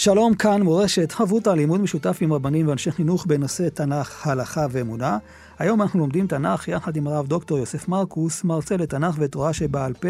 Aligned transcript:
שלום, 0.00 0.34
כאן 0.34 0.62
מורשת, 0.62 1.12
חברותא 1.12 1.50
לימוד 1.50 1.80
משותף 1.80 2.18
עם 2.20 2.32
רבנים 2.32 2.68
ואנשי 2.68 2.90
חינוך 2.90 3.26
בנושא 3.26 3.68
תנ"ך, 3.68 4.26
הלכה 4.26 4.66
ואמונה. 4.70 5.18
היום 5.58 5.82
אנחנו 5.82 6.00
לומדים 6.00 6.26
תנ"ך 6.26 6.68
יחד 6.68 6.96
עם 6.96 7.06
הרב 7.06 7.26
דוקטור 7.26 7.58
יוסף 7.58 7.88
מרקוס, 7.88 8.44
מרצה 8.44 8.76
לתנ"ך 8.76 9.14
ותורה 9.18 9.52
שבעל 9.52 9.94
פה, 9.94 10.08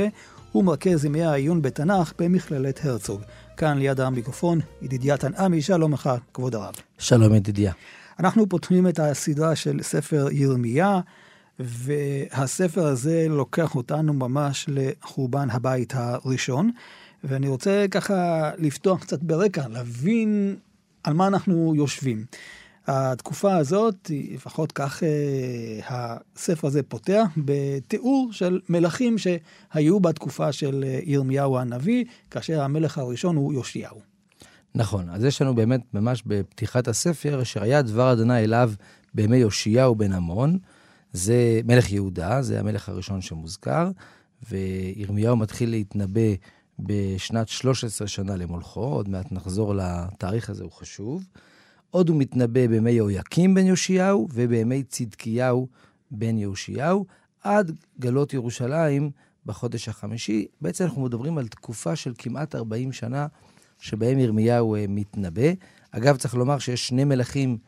ומרכז 0.55 1.05
ימי 1.05 1.23
העיון 1.23 1.63
בתנ"ך 1.63 2.13
במכללת 2.19 2.81
הרצוג. 2.85 3.21
כאן 3.57 3.79
ליד 3.79 4.01
המיקרופון, 4.01 4.61
ידידיה 4.83 5.17
תנעמי, 5.17 5.63
שלום 5.63 5.93
לך, 5.93 6.11
כבוד 6.35 6.55
הרב. 6.55 6.75
שלום 6.99 7.35
ידידיה. 7.35 7.73
אנחנו 8.19 8.49
פותחים 8.49 8.89
את 8.89 8.99
הסדרה 8.99 9.57
של 9.57 9.83
ספר 9.83 10.29
ירמיה, 10.31 11.01
והספר 11.59 12.87
הזה 12.87 13.27
לוקח 13.29 13.75
אותנו 13.75 14.13
ממש 14.13 14.67
לחורבן 14.69 15.51
הבית 15.51 15.93
הראשון. 15.97 16.71
ואני 17.25 17.49
רוצה 17.49 17.87
ככה 17.91 18.51
לפתוח 18.59 19.01
קצת 19.01 19.23
ברקע, 19.23 19.69
להבין 19.69 20.57
על 21.03 21.15
מה 21.15 21.27
אנחנו 21.27 21.75
יושבים. 21.77 22.25
התקופה 22.87 23.57
הזאת, 23.57 24.11
לפחות 24.11 24.73
כך 24.73 25.03
אה, 25.03 25.81
הספר 26.37 26.67
הזה 26.67 26.83
פותח, 26.83 27.27
בתיאור 27.37 28.29
של 28.33 28.61
מלכים 28.69 29.17
שהיו 29.19 30.01
בתקופה 30.01 30.53
של 30.53 30.85
אה, 30.87 31.01
ירמיהו 31.05 31.59
הנביא, 31.59 32.05
כאשר 32.31 32.63
המלך 32.63 32.99
הראשון 32.99 33.37
הוא 33.37 33.55
יאשיהו. 33.55 34.01
נכון, 34.75 35.11
אז 35.11 35.25
יש 35.25 35.43
לנו 35.43 35.55
באמת, 35.55 35.81
ממש 35.95 36.23
בפתיחת 36.27 36.89
הספר, 36.89 37.43
אשר 37.43 37.63
היה 37.63 37.83
דבר 37.83 38.13
אדוני 38.13 38.39
אליו 38.39 38.73
בימי 39.15 39.37
יאשיהו 39.37 39.95
בן 39.95 40.13
עמון, 40.13 40.59
זה 41.13 41.61
מלך 41.65 41.93
יהודה, 41.93 42.43
זה 42.43 42.61
המלך 42.61 42.89
הראשון 42.89 43.21
שמוזכר, 43.21 43.91
וירמיהו 44.51 45.37
מתחיל 45.37 45.71
להתנבא 45.71 46.31
בשנת 46.79 47.49
13 47.49 48.09
שנה 48.09 48.37
למולכו, 48.37 48.81
עוד 48.81 49.09
מעט 49.09 49.33
נחזור 49.33 49.75
לתאריך 49.75 50.51
הזה, 50.51 50.65
הוא 50.65 50.73
חשוב. 50.73 51.25
עוד 51.91 52.09
הוא 52.09 52.17
מתנבא 52.17 52.67
בימי 52.67 52.91
יהויקים 52.91 53.55
בן 53.55 53.67
יאשיהו 53.67 54.29
ובימי 54.33 54.83
צדקיהו 54.83 55.69
בן 56.11 56.39
יאשיהו, 56.39 57.07
עד 57.43 57.73
גלות 58.01 58.35
ירושלים 58.35 59.11
בחודש 59.47 59.89
החמישי. 59.89 60.47
בעצם 60.61 60.85
אנחנו 60.85 61.03
מדברים 61.03 61.39
על 61.39 61.49
תקופה 61.49 61.97
של 61.97 62.13
כמעט 62.19 62.55
40 62.55 62.93
שנה 62.93 63.27
שבהם 63.79 64.19
ירמיהו 64.19 64.75
אה, 64.75 64.85
מתנבא. 64.89 65.51
אגב, 65.91 66.17
צריך 66.17 66.35
לומר 66.35 66.59
שיש 66.59 66.89
שני 66.89 67.05
מלכים 67.05 67.59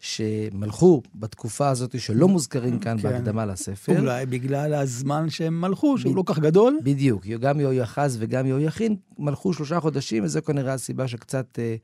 שמלכו 0.00 1.02
בתקופה 1.14 1.68
הזאת, 1.68 2.00
שלא 2.00 2.28
מוזכרים 2.28 2.78
כאן 2.78 2.96
כן. 2.98 3.02
בהקדמה 3.02 3.46
לספר. 3.46 4.00
אולי 4.00 4.26
בגלל 4.26 4.74
הזמן 4.74 5.30
שהם 5.30 5.60
מלכו, 5.60 5.98
שהוא 5.98 6.12
ב... 6.12 6.16
לא 6.16 6.22
כך 6.26 6.38
גדול. 6.38 6.78
בדיוק, 6.82 7.26
גם 7.26 7.60
יהויחז 7.60 8.16
וגם 8.20 8.46
יהויכין 8.46 8.96
מלכו 9.18 9.52
שלושה 9.52 9.80
חודשים, 9.80 10.24
וזו 10.24 10.42
כנראה 10.42 10.72
הסיבה 10.72 11.08
שקצת 11.08 11.58
אה, 11.58 11.76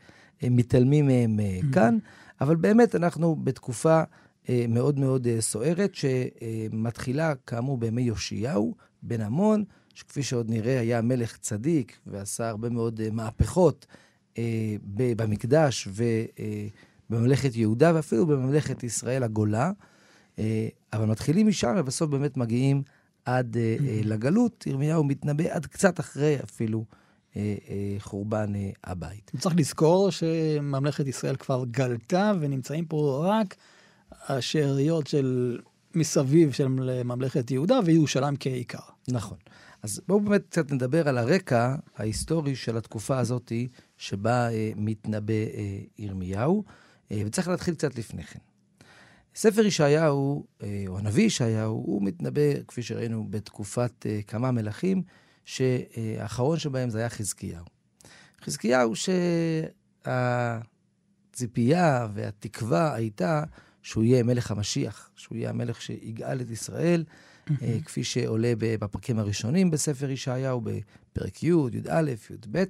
אה, 0.43 0.49
מתעלמים 0.51 1.07
מהם 1.07 1.41
אה, 1.41 1.59
mm-hmm. 1.61 1.75
כאן. 1.75 1.99
אבל 2.41 2.57
באמת, 2.57 2.95
אנחנו 2.95 3.37
בתקופה 3.37 4.03
אה, 4.49 4.65
מאוד 4.69 4.99
מאוד 4.99 5.27
אה, 5.27 5.41
סוערת, 5.41 5.95
שמתחילה, 5.95 7.33
כאמור, 7.47 7.79
בימי 7.79 8.03
יאשיהו 8.03 8.75
בן 9.03 9.21
עמון, 9.21 9.65
שכפי 9.95 10.23
שעוד 10.23 10.51
נראה, 10.51 10.81
היה 10.81 11.03
מלך 11.03 11.37
צדיק 11.37 11.99
ועשה 12.07 12.49
הרבה 12.49 12.69
מאוד 12.69 13.01
אה, 13.01 13.09
מהפכות 13.13 13.87
אה, 14.39 14.77
במקדש, 15.17 15.89
ו... 15.91 16.05
אה, 16.39 16.67
בממלכת 17.13 17.57
יהודה 17.57 17.93
ואפילו 17.95 18.27
בממלכת 18.27 18.83
ישראל 18.83 19.23
הגולה. 19.23 19.71
אה, 20.39 20.69
אבל 20.93 21.05
מתחילים 21.05 21.47
משם 21.49 21.75
ובסוף 21.79 22.11
באמת 22.11 22.37
מגיעים 22.37 22.83
עד 23.25 23.57
אה, 23.57 23.77
אה, 23.89 24.01
לגלות. 24.13 24.67
ירמיהו 24.67 25.05
מתנבא 25.05 25.45
עד 25.51 25.67
קצת 25.67 26.01
אחרי 26.01 26.37
אפילו 26.45 26.85
חורבן 27.99 28.53
הבית. 28.85 29.31
צריך 29.39 29.55
לזכור 29.59 30.11
שממלכת 30.11 31.07
ישראל 31.07 31.37
כבר 31.37 31.65
גלתה 31.71 32.33
ונמצאים 32.41 32.85
פה 32.85 33.23
רק 33.27 33.57
השאריות 34.29 35.07
של 35.07 35.59
מסביב 35.95 36.53
של 36.53 36.69
ממלכת 37.05 37.51
יהודה 37.51 37.79
וירושלים 37.85 38.35
כעיקר. 38.41 38.79
נכון. 39.09 39.37
אז 39.83 40.01
בואו 40.09 40.21
באמת 40.21 40.43
קצת 40.51 40.73
נדבר 40.73 41.09
על 41.09 41.19
הרקע 41.19 41.75
ההיסטורי 41.97 42.57
של 42.57 42.77
התקופה 42.77 43.19
הזאת 43.19 43.53
שבה 43.97 44.49
מתנבא 44.77 45.35
ירמיהו. 45.99 46.65
אה, 47.13 47.23
וצריך 47.27 47.49
להתחיל 47.49 47.75
קצת 47.75 47.99
לפני 47.99 48.25
כן. 48.25 48.39
ספר 49.35 49.67
ישעיהו, 49.67 50.47
אה, 50.63 50.85
או 50.87 50.99
הנביא 50.99 51.25
ישעיהו, 51.25 51.73
הוא 51.73 52.03
מתנבא, 52.03 52.63
כפי 52.69 52.83
שראינו, 52.83 53.27
בתקופת 53.31 54.07
אה, 54.07 54.21
כמה 54.27 54.51
מלכים, 54.51 55.03
שהאחרון 55.45 56.59
שבהם 56.59 56.91
זה 56.91 56.99
היה 56.99 57.09
חזקיהו. 57.09 57.65
חזקיהו 58.45 58.93
שהציפייה 60.05 62.09
והתקווה 62.15 62.95
הייתה 62.95 63.45
שהוא 63.83 64.05
יהיה 64.05 64.23
מלך 64.23 64.51
המשיח, 64.51 65.11
שהוא 65.17 65.39
יהיה 65.39 65.51
המלך 65.51 65.83
שיגאל 65.83 66.41
את 66.41 66.51
ישראל, 66.51 67.05
כפי 67.85 68.05
שעולה 68.05 68.53
בפרקים 68.59 69.19
הראשונים 69.19 69.71
בספר 69.71 70.11
ישעיהו, 70.11 70.61
בפרק 70.61 71.43
י', 71.43 71.47
י"א, 71.47 72.11
י"ב, 72.31 72.65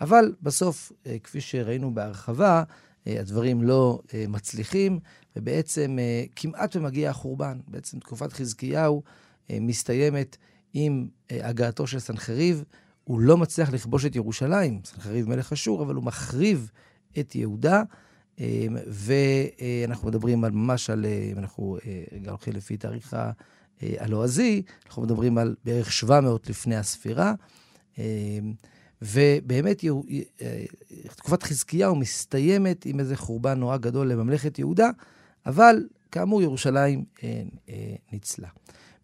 אבל 0.00 0.34
בסוף, 0.42 0.92
כפי 1.22 1.40
שראינו 1.40 1.94
בהרחבה, 1.94 2.62
הדברים 3.06 3.62
לא 3.62 4.00
אה, 4.14 4.24
מצליחים, 4.28 4.98
ובעצם 5.36 5.98
אה, 5.98 6.24
כמעט 6.36 6.76
ומגיע 6.76 7.10
החורבן. 7.10 7.58
בעצם 7.68 7.98
תקופת 7.98 8.32
חזקיהו 8.32 9.02
מסתיימת 9.50 10.36
עם 10.74 11.08
הגעתו 11.30 11.86
של 11.86 11.98
סנחריב. 11.98 12.64
הוא 13.04 13.20
לא 13.20 13.36
מצליח 13.36 13.72
לכבוש 13.72 14.04
את 14.04 14.16
ירושלים, 14.16 14.80
סנחריב 14.84 15.28
מלך 15.28 15.52
אשור, 15.52 15.82
אבל 15.82 15.94
הוא 15.94 16.04
מחריב 16.04 16.70
את 17.18 17.34
יהודה. 17.34 17.82
ואנחנו 18.86 20.08
מדברים 20.08 20.44
על 20.44 20.50
ממש 20.50 20.90
על, 20.90 21.06
אם 21.32 21.38
אנחנו 21.38 21.76
רגע 22.12 22.30
הולכים 22.30 22.52
לפי 22.52 22.76
תאריך 22.76 23.16
הלועזי, 23.82 24.62
אנחנו 24.86 25.02
מדברים 25.02 25.38
על 25.38 25.54
בערך 25.64 25.92
700 25.92 26.50
לפני 26.50 26.76
הספירה. 26.76 27.34
ובאמת 29.02 29.84
אה, 30.40 30.64
תקופת 31.16 31.42
חזקיהו 31.42 31.96
מסתיימת 31.96 32.86
עם 32.86 33.00
איזה 33.00 33.16
חורבן 33.16 33.58
נורא 33.58 33.76
גדול 33.76 34.12
לממלכת 34.12 34.58
יהודה, 34.58 34.90
אבל 35.46 35.88
כאמור 36.12 36.42
ירושלים 36.42 37.04
אה, 37.22 37.42
אה, 37.68 37.94
ניצלה. 38.12 38.48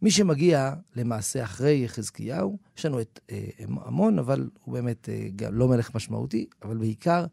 מי 0.03 0.11
שמגיע 0.11 0.75
למעשה 0.97 1.45
אחרי 1.45 1.89
חזקיהו, 1.89 2.59
יש 2.79 2.87
לנו 2.87 3.01
את 3.01 3.21
אה, 3.31 3.49
עמון, 3.87 4.19
אבל 4.19 4.51
הוא 4.65 4.75
באמת 4.75 5.09
אה, 5.09 5.29
גם 5.37 5.55
לא 5.55 5.69
מלך 5.69 5.95
משמעותי, 5.95 6.47
אבל 6.63 6.77
בעיקר 6.77 7.27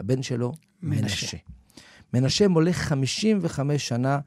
הבן 0.00 0.22
שלו, 0.22 0.52
מנשה. 0.82 1.02
מנשה, 1.02 1.36
מנשה 2.14 2.48
מולך 2.48 2.76
55 2.76 3.88
שנה 3.88 4.18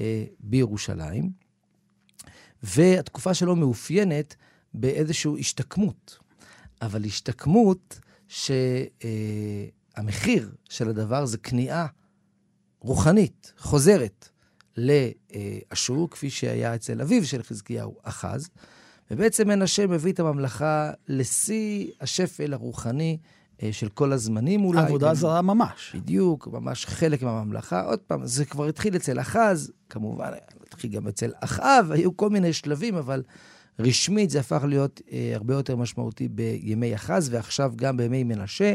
אה, 0.00 0.24
בירושלים, 0.40 1.30
והתקופה 2.62 3.34
שלו 3.34 3.56
מאופיינת 3.56 4.36
באיזושהי 4.74 5.32
השתקמות. 5.38 6.18
אבל 6.82 7.04
השתקמות 7.04 8.00
שהמחיר 8.28 9.02
אה, 10.42 10.48
של 10.68 10.88
הדבר 10.88 11.26
זה 11.26 11.38
כניעה 11.38 11.86
רוחנית, 12.80 13.52
חוזרת, 13.58 14.28
לאשור, 14.76 16.10
כפי 16.10 16.30
שהיה 16.30 16.74
אצל 16.74 17.00
אביו 17.00 17.26
של 17.26 17.42
חזקיהו, 17.42 17.96
אחז, 18.02 18.48
ובעצם 19.10 19.48
מנשה 19.48 19.86
מביא 19.86 20.12
את 20.12 20.20
הממלכה 20.20 20.90
לשיא 21.08 21.90
השפל 22.00 22.52
הרוחני 22.52 23.18
אה, 23.62 23.72
של 23.72 23.88
כל 23.88 24.12
הזמנים 24.12 24.64
אולי. 24.64 24.80
עבודה 24.80 25.14
זרה 25.14 25.42
ממש. 25.42 25.92
בדיוק, 25.94 26.48
ממש 26.48 26.86
חלק 26.86 27.22
מהממלכה. 27.22 27.80
עוד 27.80 27.98
פעם, 27.98 28.26
זה 28.26 28.44
כבר 28.44 28.66
התחיל 28.66 28.96
אצל 28.96 29.20
אחז, 29.20 29.72
כמובן, 29.90 30.30
התחיל 30.66 30.90
גם 30.90 31.08
אצל 31.08 31.30
אחאב, 31.40 31.92
היו 31.92 32.16
כל 32.16 32.30
מיני 32.30 32.52
שלבים, 32.52 32.94
אבל 32.94 33.22
רשמית 33.78 34.30
זה 34.30 34.40
הפך 34.40 34.64
להיות 34.68 35.00
אה, 35.12 35.32
הרבה 35.34 35.54
יותר 35.54 35.76
משמעותי 35.76 36.28
בימי 36.28 36.94
אחז, 36.94 37.28
ועכשיו 37.32 37.72
גם 37.76 37.96
בימי 37.96 38.24
מנשה. 38.24 38.74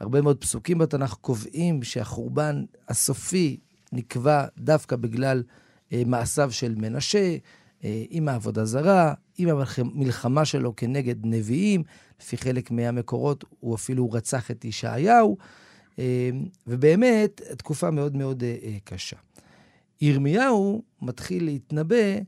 הרבה 0.00 0.20
מאוד 0.20 0.38
פסוקים 0.38 0.78
בתנ"ך 0.78 1.14
קובעים 1.14 1.82
שהחורבן 1.82 2.64
הסופי 2.88 3.56
נקבע 3.92 4.46
דווקא 4.58 4.96
בגלל 4.96 5.42
אה, 5.92 6.02
מעשיו 6.06 6.52
של 6.52 6.74
מנשה, 6.74 7.36
אה, 7.84 8.04
עם 8.10 8.28
העבודה 8.28 8.64
זרה, 8.64 9.14
עם 9.38 9.48
המלחמה 9.48 10.44
שלו 10.44 10.76
כנגד 10.76 11.16
נביאים. 11.22 11.82
לפי 12.20 12.36
חלק 12.36 12.70
מהמקורות 12.70 13.44
הוא 13.60 13.74
אפילו 13.74 14.12
רצח 14.12 14.50
את 14.50 14.64
ישעיהו. 14.64 15.36
ובאמת, 16.66 17.40
תקופה 17.58 17.90
מאוד 17.90 18.16
מאוד 18.16 18.42
קשה. 18.84 19.16
ירמיהו 20.00 20.82
מתחיל 21.02 21.44
להתנבא 21.44 22.18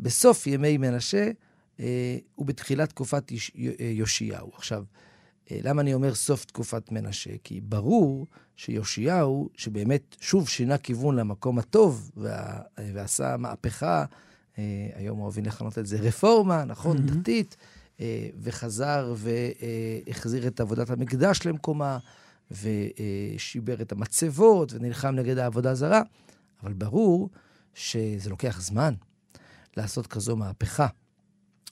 בסוף 0.00 0.46
ימי 0.46 0.78
מנשה 0.78 1.30
ובתחילת 2.38 2.88
תקופת 2.88 3.32
יאשיהו. 3.78 4.50
עכשיו, 4.54 4.84
למה 5.50 5.82
אני 5.82 5.94
אומר 5.94 6.14
סוף 6.14 6.44
תקופת 6.44 6.92
מנשה? 6.92 7.30
כי 7.44 7.60
ברור 7.60 8.26
שיאשיהו, 8.56 9.48
שבאמת 9.54 10.16
שוב 10.20 10.48
שינה 10.48 10.78
כיוון 10.78 11.16
למקום 11.16 11.58
הטוב 11.58 12.10
וה, 12.16 12.60
ועשה 12.94 13.36
מהפכה, 13.36 14.04
היום 14.94 15.20
אוהבים 15.20 15.44
לכנות 15.44 15.78
את 15.78 15.86
זה 15.86 15.96
רפורמה, 15.96 16.64
נכון? 16.64 16.96
Mm-hmm. 16.96 17.14
דתית, 17.14 17.56
וחזר 18.40 19.14
והחזיר 19.16 20.46
את 20.46 20.60
עבודת 20.60 20.90
המקדש 20.90 21.46
למקומה, 21.46 21.98
ושיבר 22.50 23.82
את 23.82 23.92
המצבות 23.92 24.72
ונלחם 24.72 25.14
נגד 25.14 25.38
העבודה 25.38 25.70
הזרה, 25.70 26.02
אבל 26.62 26.72
ברור 26.72 27.30
שזה 27.74 28.30
לוקח 28.30 28.60
זמן 28.60 28.94
לעשות 29.76 30.06
כזו 30.06 30.36
מהפכה. 30.36 30.86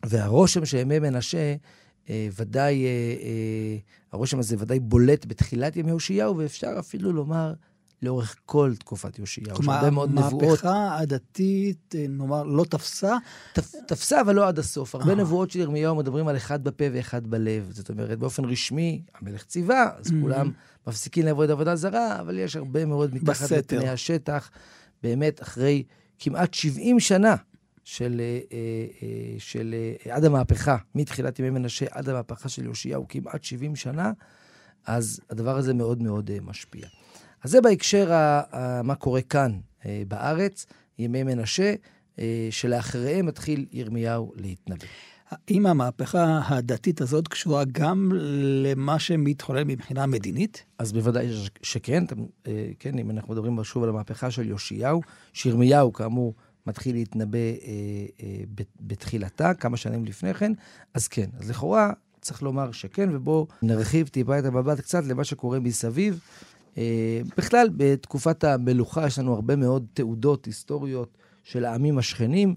והרושם 0.02 0.64
של 0.64 0.76
ימי 0.76 0.99
מנשה, 0.99 1.55
אה, 2.11 2.29
ודאי, 2.37 2.85
אה, 2.85 2.88
אה, 3.23 3.76
הרושם 4.12 4.38
הזה 4.38 4.56
ודאי 4.58 4.81
בולט 4.81 5.26
בתחילת 5.26 5.76
ימי 5.76 5.91
הושיעהו, 5.91 6.37
ואפשר 6.37 6.76
אפילו 6.79 7.12
לומר 7.12 7.55
לאורך 8.02 8.37
כל 8.46 8.73
תקופת 8.79 9.19
יאשיהו. 9.19 9.56
כלומר, 9.56 9.87
המהפכה 9.87 10.99
הדתית, 10.99 11.94
נאמר, 12.08 12.43
לא 12.43 12.64
תפסה? 12.64 13.17
תפ, 13.52 13.73
תפסה, 13.87 14.20
אבל 14.20 14.35
לא 14.35 14.49
עד 14.49 14.58
הסוף. 14.58 14.94
הרבה 14.94 15.14
נבואות 15.14 15.50
של 15.50 15.58
ירמיהו 15.58 15.94
מדברים 15.94 16.29
על 16.29 16.37
אחד 16.37 16.64
בפה 16.64 16.85
ואחד 16.93 17.26
בלב. 17.26 17.70
זאת 17.73 17.90
אומרת, 17.90 18.19
באופן 18.19 18.44
רשמי, 18.44 19.02
המלך 19.14 19.44
ציווה, 19.44 19.90
אז 19.97 20.06
mm-hmm. 20.06 20.14
כולם 20.23 20.50
מפסיקים 20.87 21.25
לעבוד 21.26 21.50
עבודה 21.50 21.76
זרה, 21.76 22.20
אבל 22.20 22.38
יש 22.38 22.56
הרבה 22.56 22.87
מאוד 22.87 23.14
מתחת 23.14 23.50
לפני 23.50 23.88
השטח. 23.88 24.50
באמת, 25.02 25.43
אחרי 25.43 25.82
כמעט 26.19 26.55
70 26.55 27.00
שנה 27.00 27.35
של, 27.85 28.21
אה, 28.21 28.41
אה, 28.53 28.59
של, 29.39 29.75
של 30.05 30.11
עד 30.11 30.25
המהפכה, 30.25 30.77
מתחילת 30.95 31.39
ימי 31.39 31.51
מנשה 31.51 31.87
עד 31.91 32.09
המהפכה 32.09 32.49
של 32.49 32.67
יאשיהו, 32.67 33.09
כמעט 33.09 33.45
70 33.45 33.77
שנה, 33.77 34.13
אז 34.87 35.21
הדבר 35.31 35.57
הזה 35.57 35.75
מאוד 35.75 36.03
מאוד 36.03 36.31
משפיע. 36.43 36.87
אז 37.45 37.51
זה 37.51 37.61
בהקשר 37.61 38.13
ה, 38.13 38.43
ה, 38.53 38.83
מה 38.83 38.95
קורה 38.95 39.23
כאן 39.23 39.59
אה, 39.87 40.03
בארץ, 40.09 40.67
ימי 40.99 41.23
מנשה, 41.23 41.75
אה, 42.19 42.49
שלאחריהם 42.51 43.27
מתחיל 43.27 43.67
ירמיהו 43.73 44.33
להתנבא. 44.37 44.87
האם 45.31 45.67
המהפכה 45.67 46.41
הדתית 46.49 47.01
הזאת 47.01 47.29
קשורה 47.29 47.65
גם 47.73 48.13
למה 48.65 48.99
שמתחולל 48.99 49.65
מבחינה 49.65 50.07
מדינית? 50.07 50.65
אז 50.79 50.93
בוודאי 50.93 51.29
שכן. 51.63 52.05
אה, 52.47 52.71
כן, 52.79 52.99
אם 52.99 53.11
אנחנו 53.11 53.33
מדברים 53.33 53.65
שוב 53.65 53.83
על 53.83 53.89
המהפכה 53.89 54.31
של 54.31 54.49
יאשיהו, 54.49 55.03
שירמיהו, 55.33 55.93
כאמור, 55.93 56.35
מתחיל 56.66 56.94
להתנבא 56.94 57.38
אה, 57.38 57.44
אה, 58.22 58.44
בתחילתה, 58.81 59.55
כמה 59.55 59.76
שנים 59.76 60.05
לפני 60.05 60.34
כן, 60.34 60.52
אז 60.94 61.08
כן. 61.08 61.31
אז 61.38 61.50
לכאורה, 61.50 61.93
צריך 62.25 62.43
לומר 62.43 62.72
שכן, 62.72 63.16
ובואו 63.16 63.46
נרחיב 63.62 64.08
טיפה 64.08 64.38
את 64.38 64.44
המבט 64.44 64.81
קצת 64.81 65.05
למה 65.05 65.25
שקורה 65.25 65.61
מסביב. 65.61 66.20
אה, 66.78 67.20
בכלל, 67.37 67.69
בתקופת 67.76 68.44
המלוכה 68.44 69.06
יש 69.06 69.19
לנו 69.19 69.34
הרבה 69.34 69.56
מאוד 69.56 69.87
תעודות 69.94 70.44
היסטוריות 70.44 71.19
של 71.43 71.64
העמים 71.64 71.99
השכנים, 71.99 72.55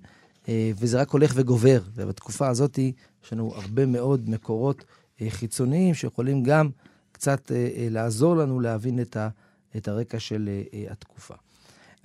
אה, 0.49 0.71
וזה 0.79 1.01
רק 1.01 1.09
הולך 1.09 1.33
וגובר. 1.35 1.81
ובתקופה 1.95 2.47
הזאת 2.47 2.79
יש 3.23 3.33
לנו 3.33 3.53
הרבה 3.55 3.85
מאוד 3.85 4.29
מקורות 4.29 4.85
אה, 5.21 5.29
חיצוניים 5.29 5.93
שיכולים 5.93 6.43
גם 6.43 6.69
קצת 7.11 7.51
לעזור 7.89 8.35
לנו 8.35 8.59
להבין 8.59 9.01
את, 9.01 9.17
ה, 9.17 9.29
את 9.77 9.87
הרקע 9.87 10.19
של 10.19 10.49
התקופה. 10.89 11.35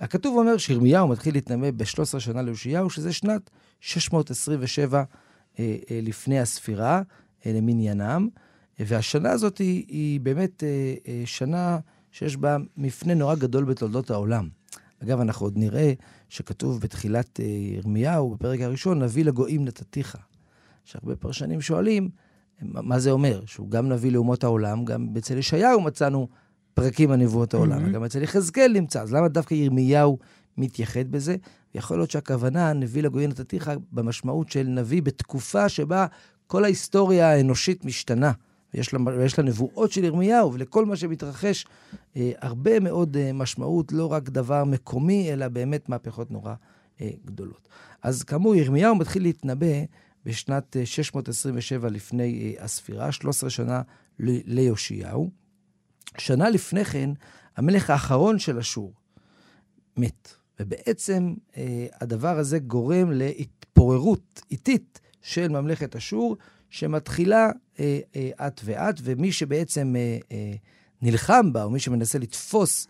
הכתוב 0.03 0.37
אומר 0.37 0.57
שירמיהו 0.57 1.07
מתחיל 1.07 1.33
להתנבא 1.33 1.71
ב-13 1.71 2.19
שנה 2.19 2.41
ליאשיהו, 2.41 2.89
שזה 2.89 3.13
שנת 3.13 3.49
627 3.79 5.03
לפני 5.91 6.39
הספירה, 6.39 7.01
למניינם. 7.45 8.27
והשנה 8.79 9.31
הזאת 9.31 9.57
היא, 9.57 9.85
היא 9.87 10.19
באמת 10.19 10.63
שנה 11.25 11.79
שיש 12.11 12.37
בה 12.37 12.57
מפנה 12.77 13.13
נורא 13.13 13.35
גדול 13.35 13.63
בתולדות 13.63 14.11
העולם. 14.11 14.49
אגב, 15.03 15.19
אנחנו 15.19 15.45
עוד 15.45 15.57
נראה 15.57 15.93
שכתוב 16.29 16.79
בתחילת 16.79 17.39
אה, 17.39 17.45
ירמיהו, 17.45 18.29
בפרק 18.29 18.59
הראשון, 18.61 19.03
נביא 19.03 19.25
לגויים 19.25 19.65
נתתיך. 19.65 20.17
שהרבה 20.85 21.15
פרשנים 21.15 21.61
שואלים, 21.61 22.09
מה 22.61 22.99
זה 22.99 23.11
אומר? 23.11 23.41
שהוא 23.45 23.69
גם 23.69 23.89
נביא 23.89 24.11
לאומות 24.11 24.43
העולם, 24.43 24.85
גם 24.85 25.07
אצל 25.17 25.37
ישעיהו 25.37 25.81
מצאנו 25.81 26.27
פרקים 26.73 27.11
על 27.11 27.19
נבואות 27.19 27.53
העולם, 27.53 27.85
mm-hmm. 27.85 27.89
גם 27.89 28.03
אצל 28.03 28.23
יחזקאל 28.23 28.71
נמצא. 28.73 29.01
אז 29.01 29.13
למה 29.13 29.27
דווקא 29.27 29.53
ירמיהו 29.53 30.17
מתייחד 30.57 31.11
בזה? 31.11 31.35
יכול 31.75 31.97
להיות 31.97 32.11
שהכוונה, 32.11 32.73
נביא 32.73 33.03
לגויים 33.03 33.29
נתתיך, 33.29 33.71
במשמעות 33.91 34.49
של 34.49 34.63
נביא 34.67 35.01
בתקופה 35.01 35.69
שבה 35.69 36.05
כל 36.47 36.63
ההיסטוריה 36.63 37.31
האנושית 37.31 37.85
משתנה. 37.85 38.31
ויש 38.73 38.93
לה, 38.93 38.99
ויש 39.17 39.39
לה 39.39 39.45
נבואות 39.45 39.91
של 39.91 40.03
ירמיהו, 40.03 40.53
ולכל 40.53 40.85
מה 40.85 40.95
שמתרחש 40.95 41.65
אה, 42.17 42.31
הרבה 42.41 42.79
מאוד 42.79 43.17
אה, 43.17 43.33
משמעות, 43.33 43.91
לא 43.91 44.11
רק 44.11 44.29
דבר 44.29 44.63
מקומי, 44.63 45.33
אלא 45.33 45.47
באמת 45.47 45.89
מהפכות 45.89 46.31
נורא 46.31 46.53
אה, 47.01 47.09
גדולות. 47.25 47.69
אז 48.01 48.23
כאמור, 48.23 48.55
ירמיהו 48.55 48.95
מתחיל 48.95 49.23
להתנבא 49.23 49.67
בשנת 50.25 50.75
627 50.85 51.87
אה, 51.87 51.93
לפני 51.93 52.55
אה, 52.57 52.63
הספירה, 52.63 53.11
13 53.11 53.49
שנה 53.49 53.81
ליאשיהו. 54.19 55.42
שנה 56.17 56.49
לפני 56.49 56.85
כן, 56.85 57.09
המלך 57.57 57.89
האחרון 57.89 58.39
של 58.39 58.57
אשור 58.57 58.93
מת. 59.97 60.33
ובעצם 60.59 61.33
אה, 61.57 61.87
הדבר 62.01 62.37
הזה 62.37 62.59
גורם 62.59 63.11
להתפוררות 63.11 64.41
איטית 64.51 64.99
של 65.21 65.47
ממלכת 65.47 65.95
אשור, 65.95 66.37
שמתחילה 66.69 67.49
אה, 67.79 67.99
אה, 68.15 68.47
אט 68.47 68.61
ואט, 68.63 68.99
ומי 69.03 69.31
שבעצם 69.31 69.95
אה, 69.95 70.17
אה, 70.31 70.53
נלחם 71.01 71.53
בה, 71.53 71.63
או 71.63 71.69
מי 71.69 71.79
שמנסה 71.79 72.19
לתפוס 72.19 72.87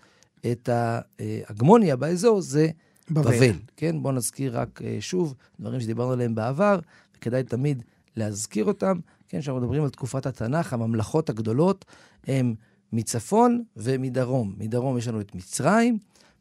את 0.52 0.70
ההגמוניה 0.70 1.96
באזור, 1.96 2.42
זה 2.42 2.70
בבל. 3.12 3.36
בבל. 3.36 3.60
כן, 3.78 4.02
בואו 4.02 4.14
נזכיר 4.14 4.60
רק 4.60 4.82
אה, 4.86 4.98
שוב 5.00 5.36
דברים 5.60 5.80
שדיברנו 5.80 6.12
עליהם 6.12 6.36
בעבר, 6.36 6.80
וכדאי 7.18 7.44
תמיד 7.44 7.84
להזכיר 8.16 8.66
אותם. 8.66 9.00
כן, 9.28 9.40
כשאנחנו 9.40 9.62
מדברים 9.62 9.84
על 9.84 9.90
תקופת 9.90 10.26
התנ"ך, 10.26 10.74
הממלכות 10.74 11.30
הגדולות 11.30 11.86
הן 12.28 12.56
מצפון 12.94 13.64
ומדרום. 13.78 14.56
מדרום 14.58 14.98
יש 14.98 15.08
לנו 15.08 15.22
את 15.22 15.36
מצרים, 15.36 15.98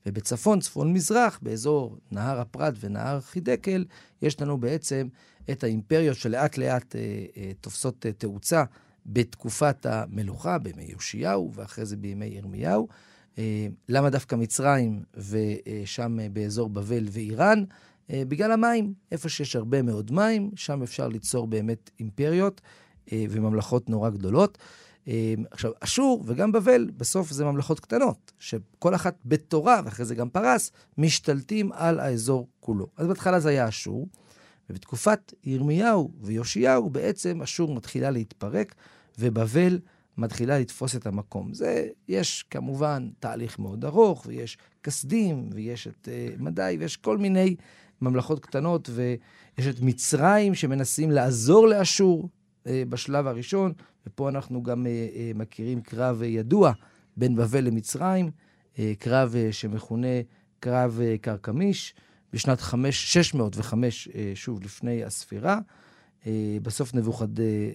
ובצפון, 0.07 0.61
צפון-מזרח, 0.61 1.39
באזור 1.43 1.97
נהר 2.11 2.41
הפרת 2.41 2.75
ונהר 2.81 3.21
חידקל, 3.21 3.85
יש 4.23 4.41
לנו 4.41 4.59
בעצם 4.59 5.09
את 5.51 5.65
האימפריות 5.65 6.17
שלאט 6.17 6.59
לאט 6.59 6.97
אה, 6.97 7.01
אה, 7.37 7.51
תופסות 7.61 8.07
אה, 8.07 8.13
תאוצה 8.13 8.65
בתקופת 9.07 9.87
המלוכה, 9.87 10.59
בימי 10.59 10.85
יאשיהו, 10.85 11.53
ואחרי 11.55 11.87
זה 11.87 11.97
בימי 11.97 12.27
ירמיהו. 12.27 12.89
אה, 13.39 13.67
למה 13.89 14.11
דווקא 14.11 14.37
מצרים 14.37 15.03
ושם 15.17 16.21
אה, 16.21 16.29
באזור 16.33 16.69
בבל 16.71 17.05
ואיראן? 17.11 17.65
אה, 18.11 18.23
בגלל 18.29 18.53
המים. 18.53 18.95
איפה 19.13 19.29
שיש 19.29 19.57
הרבה 19.57 19.83
מאוד 19.83 20.13
מים, 20.13 20.51
שם 20.57 20.83
אפשר 20.83 21.09
ליצור 21.09 21.47
באמת 21.47 21.91
אימפריות 22.01 22.61
אה, 23.13 23.25
וממלכות 23.31 23.91
נורא 23.91 24.11
גדולות. 24.11 24.59
אמ, 24.59 24.92
עכשיו, 25.51 25.73
אשור 25.81 26.25
וגם 26.27 26.53
בבל, 26.53 26.91
בסוף 26.97 27.31
זה 27.31 27.45
ממלכות 27.45 27.81
קטנות, 27.81 28.33
שכל 28.39 28.95
אחת 28.95 29.19
בתורה, 29.25 29.81
ואחרי 29.85 30.05
זה 30.05 30.15
גם 30.15 30.29
פרס, 30.29 30.73
משתלטים 30.99 31.73
על 31.73 32.01
האזור 32.01 32.49
כולו. 32.61 32.87
אז 32.97 33.07
בהתחלה 33.07 33.41
זה 33.41 33.49
היה 33.49 33.69
אשור, 33.69 34.09
ובתקופת 34.71 35.35
ירמיהו 35.45 36.11
ויאשיהו, 36.21 36.91
בעצם 36.91 37.43
אשור 37.43 37.75
מתחילה 37.75 38.11
להתפרק, 38.11 38.75
ובבל 39.19 39.79
מתחילה 40.19 40.59
לתפוס 40.59 40.97
את 40.97 41.07
המקום. 41.07 41.55
זה, 41.55 41.89
יש 42.09 42.45
כמובן 42.51 43.11
תהליך 43.21 43.59
מאוד 43.59 43.85
ארוך, 43.85 44.25
ויש 44.27 44.59
כסדים, 44.83 45.49
ויש 45.53 45.89
את 45.89 46.09
uh, 46.09 46.43
מדי, 46.43 46.77
ויש 46.81 46.97
כל 46.97 47.19
מיני 47.19 47.57
ממלכות 48.01 48.41
קטנות, 48.41 48.91
ויש 48.93 49.67
את 49.67 49.81
מצרים 49.81 50.55
שמנסים 50.55 51.11
לעזור 51.11 51.69
לאשור 51.69 52.29
בשלב 52.67 53.27
הראשון, 53.27 53.73
ופה 54.07 54.29
אנחנו 54.29 54.63
גם 54.63 54.87
uh, 54.87 54.89
uh, 54.89 55.39
מכירים 55.39 55.81
קרב 55.81 56.23
ידוע 56.23 56.73
בין 57.17 57.37
בבל 57.37 57.65
למצרים, 57.65 58.31
קרב 58.99 59.35
שמכונה 59.51 60.07
קרב 60.61 61.01
קרקמיש, 61.21 61.95
בשנת 62.33 62.61
5, 62.61 63.13
605, 63.13 64.09
uh, 64.09 64.11
שוב, 64.35 64.63
לפני 64.63 65.05
הספירה. 65.05 65.59
בסוף 66.63 66.95
נבוכד, 66.95 67.29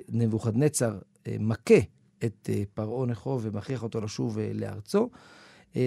נבוכדנצר 0.10 1.00
מכה 1.40 1.80
את 2.26 2.50
פרעה 2.74 3.06
נכו 3.06 3.40
ומכריח 3.42 3.84
אותו 3.84 4.02
לשוב 4.02 4.38
לארצו. 4.54 5.10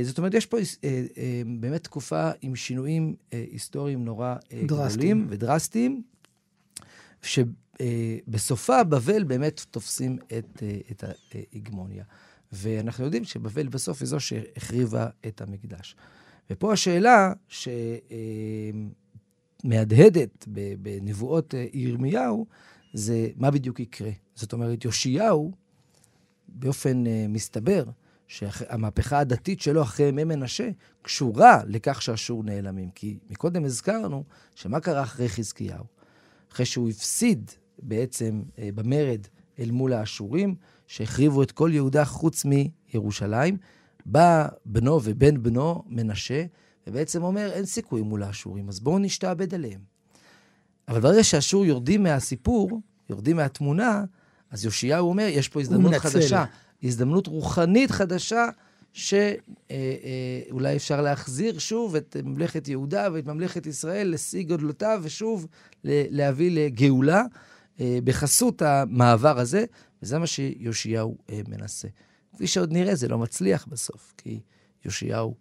זאת 0.03 0.19
אומרת, 0.19 0.35
יש 0.35 0.47
פה 0.47 0.57
באמת 1.61 1.85
תקופה 1.85 2.31
עם 2.43 2.57
שינויים 2.57 3.15
היסטוריים 3.31 4.05
נורא 4.05 4.35
uh, 4.43 4.55
גדולים 4.67 5.27
ודרסטיים, 5.29 6.03
שבסופה 7.81 8.85
בבל 8.85 9.25
באמת 9.25 9.61
תופסים 9.71 10.19
את, 10.39 10.57
uh, 10.57 10.63
את 10.91 11.05
ההגמוניה. 11.55 12.05
ואנחנו 12.53 13.05
יודעים 13.05 13.25
שבבל 13.25 13.69
בסוף 13.69 14.01
היא 14.01 14.09
זו 14.09 14.21
שהחריבה 14.21 15.09
את 15.27 15.41
המקדש. 15.41 15.97
ופה 16.51 16.73
השאלה 16.73 17.33
שמהדהדת 19.65 20.49
בנבואות 20.83 21.55
אה, 21.55 21.67
ירמיהו, 21.73 22.47
זה 22.93 23.29
מה 23.37 23.51
בדיוק 23.51 23.81
יקרה. 23.81 24.11
זאת 24.35 24.53
אומרת, 24.53 24.85
יאשיהו, 24.85 25.53
באופן 26.49 27.05
מסתבר, 27.29 27.85
שהמהפכה 28.31 29.19
הדתית 29.19 29.61
שלו 29.61 29.83
אחרי 29.83 30.07
ימי 30.07 30.25
מנשה 30.25 30.71
קשורה 31.03 31.63
לכך 31.67 32.03
שאשור 32.03 32.45
נעלמים. 32.45 32.91
כי 32.91 33.19
מקודם 33.31 33.65
הזכרנו 33.65 34.25
שמה 34.55 34.81
קרה 34.81 35.03
אחרי 35.03 35.29
חזקיהו? 35.29 35.85
אחרי 36.53 36.67
שהוא 36.67 36.89
הפסיד 36.89 37.51
בעצם 37.83 38.43
uh, 38.57 38.61
במרד 38.75 39.21
אל 39.59 39.71
מול 39.71 39.93
האשורים, 39.93 40.55
שהחריבו 40.87 41.43
את 41.43 41.53
כל 41.53 41.71
יהודה 41.73 42.05
חוץ 42.05 42.45
מירושלים, 42.45 43.57
בא 44.07 44.49
בנו 44.65 45.01
ובן 45.05 45.43
בנו, 45.43 45.83
מנשה, 45.87 46.45
ובעצם 46.87 47.23
אומר, 47.23 47.51
אין 47.53 47.65
סיכוי 47.65 48.03
מול 48.03 48.23
האשורים, 48.23 48.69
אז 48.69 48.81
בואו 48.81 48.99
נשתעבד 48.99 49.55
עליהם. 49.55 49.81
אבל 50.89 51.01
ברגע 51.01 51.25
שהאשור 51.25 51.67
יורדים 51.67 52.03
מהסיפור, 52.03 52.81
יורדים 53.11 53.37
מהתמונה, 53.37 54.05
אז 54.51 54.65
יאשיהו 54.65 55.09
אומר, 55.09 55.27
יש 55.31 55.49
פה 55.49 55.61
הזדמנות 55.61 55.95
חדשה, 55.95 56.45
הזדמנות 56.83 57.27
רוחנית 57.27 57.91
חדשה, 57.91 58.49
שאולי 58.93 59.39
אה, 59.71 60.71
אה, 60.71 60.77
אפשר 60.77 61.01
להחזיר 61.01 61.59
שוב 61.59 61.97
את 61.97 62.17
ממלכת 62.25 62.69
יהודה 62.69 63.09
ואת 63.13 63.27
ממלכת 63.27 63.67
ישראל 63.67 64.11
לשיא 64.11 64.43
גודלותיו, 64.43 65.01
ושוב 65.03 65.47
להביא 65.85 66.51
לגאולה. 66.51 67.21
אה, 67.21 67.27
בחסות 68.05 68.63
המעבר 68.63 69.39
הזה, 69.39 69.65
וזה 70.03 70.19
מה 70.19 70.27
שיאשיהו 70.27 71.17
מנסה. 71.49 71.89
כפי 72.35 72.47
שעוד 72.47 72.73
נראה, 72.73 72.95
זה 72.95 73.09
לא 73.09 73.19
מצליח 73.19 73.67
בסוף, 73.67 74.13
כי 74.17 74.41
יאשיהו 74.85 75.35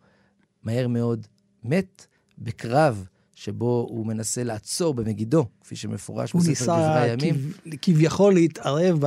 מהר 0.64 0.88
מאוד 0.88 1.28
מת 1.64 2.06
בקרב 2.38 3.06
שבו 3.36 3.88
הוא 3.90 4.06
מנסה 4.06 4.44
לעצור 4.44 4.94
במגידו, 4.94 5.46
כפי 5.62 5.76
שמפורש 5.76 6.36
בספר 6.36 6.64
דברי 6.66 7.00
הימים. 7.00 7.36
הוא 7.36 7.44
ניסה 7.66 7.78
כביכול 7.82 8.34
להתערב 8.34 9.00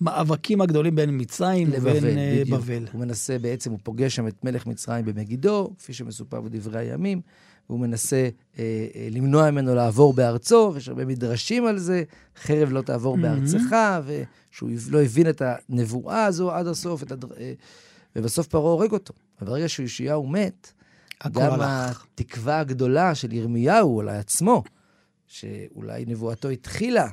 במאבקים 0.00 0.60
הגדולים 0.60 0.94
בין 0.94 1.20
מצרים 1.20 1.70
לבין 1.70 2.04
אה. 2.04 2.42
בבל. 2.50 2.86
הוא 2.92 3.00
מנסה 3.00 3.38
בעצם, 3.38 3.70
הוא 3.70 3.78
פוגש 3.82 4.16
שם 4.16 4.28
את 4.28 4.44
מלך 4.44 4.66
מצרים 4.66 5.04
במגידו, 5.04 5.74
כפי 5.78 5.92
שמסופר 5.92 6.40
בדברי 6.40 6.78
הימים. 6.78 7.20
והוא 7.68 7.80
מנסה 7.80 8.28
אה, 8.58 8.86
אה, 8.94 9.08
למנוע 9.10 9.50
ממנו 9.50 9.74
לעבור 9.74 10.12
בארצו, 10.12 10.72
ויש 10.74 10.88
הרבה 10.88 11.04
מדרשים 11.04 11.66
על 11.66 11.78
זה, 11.78 12.02
חרב 12.36 12.72
לא 12.72 12.82
תעבור 12.82 13.16
mm-hmm. 13.16 13.20
בארצך, 13.20 13.76
ושהוא 14.04 14.70
לא 14.90 15.02
הבין 15.02 15.28
את 15.28 15.42
הנבואה 15.68 16.24
הזו 16.24 16.50
עד 16.50 16.66
הסוף, 16.66 17.02
הדר... 17.02 17.28
אה, 17.36 17.52
ובסוף 18.16 18.46
פרעה 18.46 18.72
הורג 18.72 18.92
אותו. 18.92 19.14
וברגע 19.42 19.68
שיאשיהו 19.68 20.26
מת, 20.26 20.72
גם 21.32 21.52
הלך. 21.52 22.06
התקווה 22.14 22.60
הגדולה 22.60 23.14
של 23.14 23.32
ירמיהו 23.32 24.00
על 24.00 24.08
עצמו, 24.08 24.62
שאולי 25.26 26.04
נבואתו 26.06 26.48
התחילה, 26.48 27.08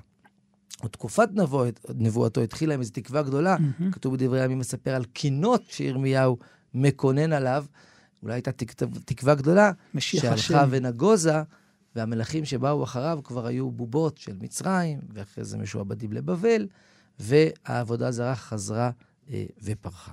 או 0.83 0.87
תקופת 0.87 1.29
נבוא, 1.33 1.65
נבואתו 1.95 2.41
התחילה 2.41 2.73
עם 2.73 2.79
איזו 2.79 2.91
תקווה 2.93 3.21
גדולה, 3.21 3.57
mm-hmm. 3.57 3.91
כתוב 3.91 4.13
בדברי 4.13 4.41
הימים 4.41 4.59
מספר 4.59 4.95
על 4.95 5.05
קינות 5.05 5.63
שירמיהו 5.69 6.37
מקונן 6.73 7.33
עליו, 7.33 7.65
אולי 8.23 8.33
הייתה 8.33 8.51
תקווה 9.05 9.35
גדולה, 9.35 9.71
שהלכה 9.99 10.65
ונגוזה, 10.69 11.41
והמלכים 11.95 12.45
שבאו 12.45 12.83
אחריו 12.83 13.19
כבר 13.23 13.45
היו 13.45 13.71
בובות 13.71 14.17
של 14.17 14.35
מצרים, 14.41 14.99
ואחרי 15.13 15.43
זה 15.43 15.57
משועבדים 15.57 16.13
לבבל, 16.13 16.67
והעבודה 17.19 18.07
הזרה 18.07 18.35
חזרה 18.35 18.91
אה, 19.31 19.45
ופרחה. 19.63 20.11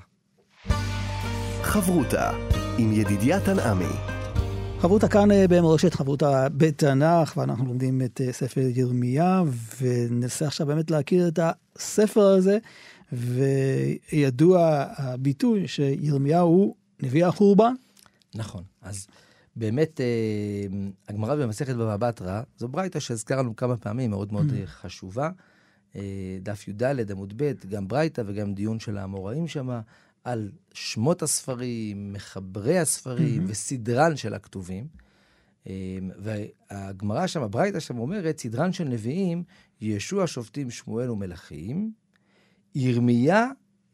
חברותה 1.62 2.30
עם 2.78 2.92
ידידיה 2.92 3.40
תנעמי. 3.40 4.16
חברותה 4.80 5.08
כאן 5.08 5.30
אה, 5.30 5.44
במורשת 5.48 5.94
חברותה 5.94 6.48
בתנ"ך, 6.48 7.36
ואנחנו 7.36 7.66
לומדים 7.66 8.02
את 8.02 8.20
אה, 8.20 8.32
ספר 8.32 8.60
ירמיה, 8.60 9.42
וננסה 9.80 10.46
עכשיו 10.46 10.66
באמת 10.66 10.90
להכיר 10.90 11.28
את 11.28 11.38
הספר 11.76 12.26
הזה, 12.26 12.58
וידוע 13.12 14.84
הביטוי 14.96 15.68
שירמיהו 15.68 16.48
הוא 16.48 16.74
נביא 17.02 17.26
החורבן. 17.26 17.74
נכון. 18.36 18.64
אז 18.82 19.06
באמת, 19.56 20.00
אה, 20.00 20.66
הגמרא 21.08 21.34
במסכת 21.34 21.74
בבא 21.74 21.96
בתרא, 21.96 22.42
זו 22.58 22.68
ברייתא 22.68 23.00
שהזכרנו 23.00 23.56
כמה 23.56 23.76
פעמים, 23.76 24.10
מאוד 24.10 24.32
מאוד 24.32 24.50
mm. 24.50 24.66
חשובה. 24.66 25.30
דף 26.42 26.68
י"ד, 26.68 27.10
עמוד 27.10 27.32
ב', 27.36 27.52
גם 27.68 27.88
ברייתא 27.88 28.22
וגם 28.26 28.54
דיון 28.54 28.80
של 28.80 28.98
האמוראים 28.98 29.48
שמה. 29.48 29.80
על 30.24 30.50
שמות 30.74 31.22
הספרים, 31.22 32.12
מחברי 32.12 32.78
הספרים 32.78 33.42
mm-hmm. 33.42 33.50
וסדרן 33.50 34.16
של 34.16 34.34
הכתובים. 34.34 34.86
אמ, 35.66 36.10
והגמרא 36.18 37.26
שם, 37.26 37.42
הברייתא 37.42 37.80
שם 37.80 37.98
אומרת, 37.98 38.38
סדרן 38.38 38.72
של 38.72 38.84
נביאים, 38.84 39.44
ישוע, 39.80 40.26
שופטים, 40.26 40.70
שמואל 40.70 41.10
ומלכים, 41.10 41.92
ירמיה, 42.74 43.46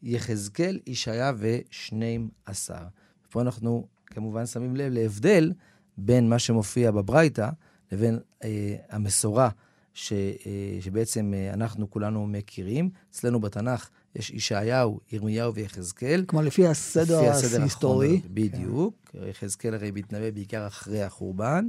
יחזקאל, 0.03 0.79
ישעיה 0.87 1.31
ושנים 1.37 2.29
עשר. 2.45 2.83
פה 3.29 3.41
אנחנו 3.41 3.87
כמובן 4.13 4.45
שמים 4.45 4.75
לב 4.75 4.93
להבדל 4.93 5.51
בין 5.97 6.29
מה 6.29 6.39
שמופיע 6.39 6.91
בברייתא 6.91 7.49
לבין 7.91 8.19
אה, 8.43 8.75
המסורה 8.89 9.49
ש, 9.93 10.13
אה, 10.13 10.77
שבעצם 10.81 11.33
אה, 11.33 11.53
אנחנו 11.53 11.89
כולנו 11.89 12.27
מכירים. 12.27 12.89
אצלנו 13.11 13.39
בתנ"ך 13.39 13.89
יש 14.15 14.29
ישעיהו, 14.29 14.99
ירמיהו 15.11 15.53
ויחזקאל. 15.53 16.23
כלומר, 16.27 16.45
לפי 16.45 16.67
הסדר 16.67 17.19
ההיסטורי. 17.59 18.21
בדיוק. 18.33 18.95
כן. 19.05 19.19
יחזקאל 19.29 19.73
הרי 19.73 19.91
מתנבא 19.91 20.31
בעיקר 20.31 20.67
אחרי 20.67 21.03
החורבן. 21.03 21.67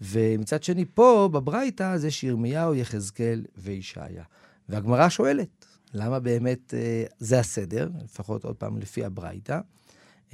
ומצד 0.00 0.62
שני, 0.62 0.84
פה, 0.94 1.28
בברייתא, 1.32 1.82
אז 1.82 2.04
יש 2.04 2.24
ירמיהו, 2.24 2.74
יחזקאל 2.74 3.44
וישעיה. 3.56 4.24
והגמרא 4.68 5.08
שואלת, 5.08 5.66
למה 5.94 6.20
באמת 6.20 6.74
אה, 6.74 7.04
זה 7.18 7.38
הסדר, 7.38 7.88
לפחות 8.04 8.44
עוד 8.44 8.56
פעם 8.56 8.78
לפי 8.78 9.04
הברייתא? 9.04 9.60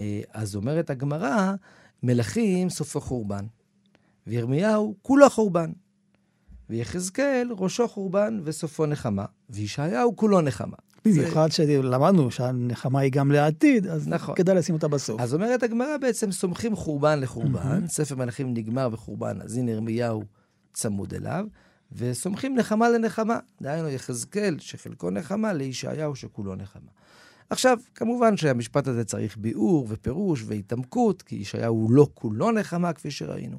אה, 0.01 0.21
אז 0.33 0.57
אומרת 0.57 0.91
הגמרא, 0.91 1.55
מלכים 2.03 2.71
סופו 2.71 3.01
חורבן, 3.01 3.45
וירמיהו 4.27 4.95
כולו 5.03 5.31
חורבן. 5.31 5.73
ויחזקאל 6.71 7.49
ראשו 7.59 7.89
חורבן 7.89 8.41
וסופו 8.45 8.87
נחמה, 8.87 9.25
וישעיהו 9.51 10.17
כולו 10.17 10.41
נחמה. 10.41 10.77
במיוחד 11.05 11.51
זה... 11.51 11.57
שלמדנו 11.57 12.31
שהנחמה 12.31 13.01
היא 13.01 13.13
גם 13.13 13.31
לעתיד, 13.31 13.87
אז 13.87 14.09
נכון. 14.09 14.35
כדאי 14.35 14.55
לשים 14.55 14.75
אותה 14.75 14.89
בסוף. 14.89 15.21
אז 15.21 15.35
אומרת 15.35 15.63
הגמרא 15.63 15.97
בעצם, 15.97 16.33
סומכים 16.33 16.77
חורבן 16.77 17.21
לחורבן, 17.21 17.85
mm-hmm. 17.85 17.93
ספר 17.93 18.17
מלכים 18.17 18.55
נגמר 18.55 18.89
בחורבן, 18.89 19.41
אז 19.41 19.57
הנה 19.57 19.71
ירמיהו 19.71 20.23
צמוד 20.73 21.15
אליו, 21.15 21.47
וסומכים 21.93 22.57
נחמה 22.57 22.89
לנחמה. 22.89 23.39
דהיינו 23.63 23.89
יחזקאל, 23.89 24.57
שחלקו 24.59 25.11
נחמה, 25.11 25.53
לישעיהו 25.53 26.17
שכולו 26.17 26.55
נחמה. 26.55 26.91
עכשיו, 27.53 27.79
כמובן 27.95 28.37
שהמשפט 28.37 28.89
הזה 28.89 29.05
צריך 29.05 29.37
ביאור 29.37 29.87
ופירוש 29.89 30.45
והתעמקות, 30.47 31.23
כי 31.23 31.37
ישעיהו 31.37 31.89
לא 31.91 32.07
כולו 32.15 32.51
נחמה, 32.51 32.93
כפי 32.93 33.11
שראינו. 33.11 33.59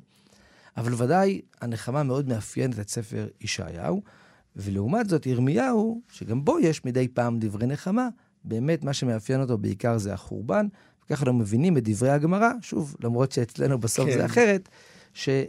אבל 0.78 0.94
ודאי, 1.04 1.42
הנחמה 1.62 2.04
מאוד 2.04 2.28
מאפיינת 2.28 2.80
את 2.80 2.90
ספר 2.90 3.28
ישעיהו. 3.42 4.02
ולעומת 4.56 5.10
זאת, 5.10 5.26
ירמיהו, 5.26 6.02
שגם 6.12 6.46
בו 6.46 6.60
יש 6.60 6.86
מדי 6.86 7.08
פעם 7.08 7.40
דברי 7.40 7.68
נחמה, 7.68 8.10
באמת 8.44 8.84
מה 8.84 8.94
שמאפיין 8.94 9.42
אותו 9.42 9.58
בעיקר 9.58 9.98
זה 9.98 10.14
החורבן. 10.14 10.68
וככה 11.06 11.26
אנחנו 11.26 11.40
מבינים 11.40 11.78
את 11.78 11.84
דברי 11.84 12.10
הגמרא, 12.10 12.52
שוב, 12.62 12.96
למרות 13.04 13.32
שאצלנו 13.32 13.78
בסוף 13.78 14.10
כן. 14.10 14.18
זה 14.18 14.26
אחרת, 14.26 14.70
ש, 15.14 15.30
אה, 15.30 15.46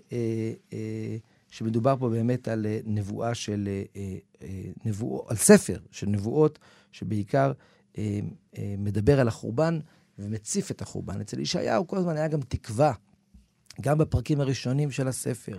אה, 0.72 1.16
שמדובר 1.50 1.96
פה 1.98 2.08
באמת 2.08 2.48
על 2.48 2.66
אה, 2.66 2.78
נבואה 2.84 3.34
של, 3.34 3.68
אה, 3.96 4.16
אה, 4.42 4.48
נבוא, 4.84 5.22
על 5.28 5.36
ספר 5.36 5.78
של 5.90 6.06
נבואות, 6.06 6.58
שבעיקר 6.92 7.52
מדבר 8.78 9.20
על 9.20 9.28
החורבן 9.28 9.78
ומציף 10.18 10.70
את 10.70 10.82
החורבן. 10.82 11.20
אצל 11.20 11.40
ישעיהו 11.40 11.86
כל 11.86 11.96
הזמן 11.96 12.16
היה 12.16 12.28
גם 12.28 12.40
תקווה, 12.40 12.92
גם 13.80 13.98
בפרקים 13.98 14.40
הראשונים 14.40 14.90
של 14.90 15.08
הספר. 15.08 15.58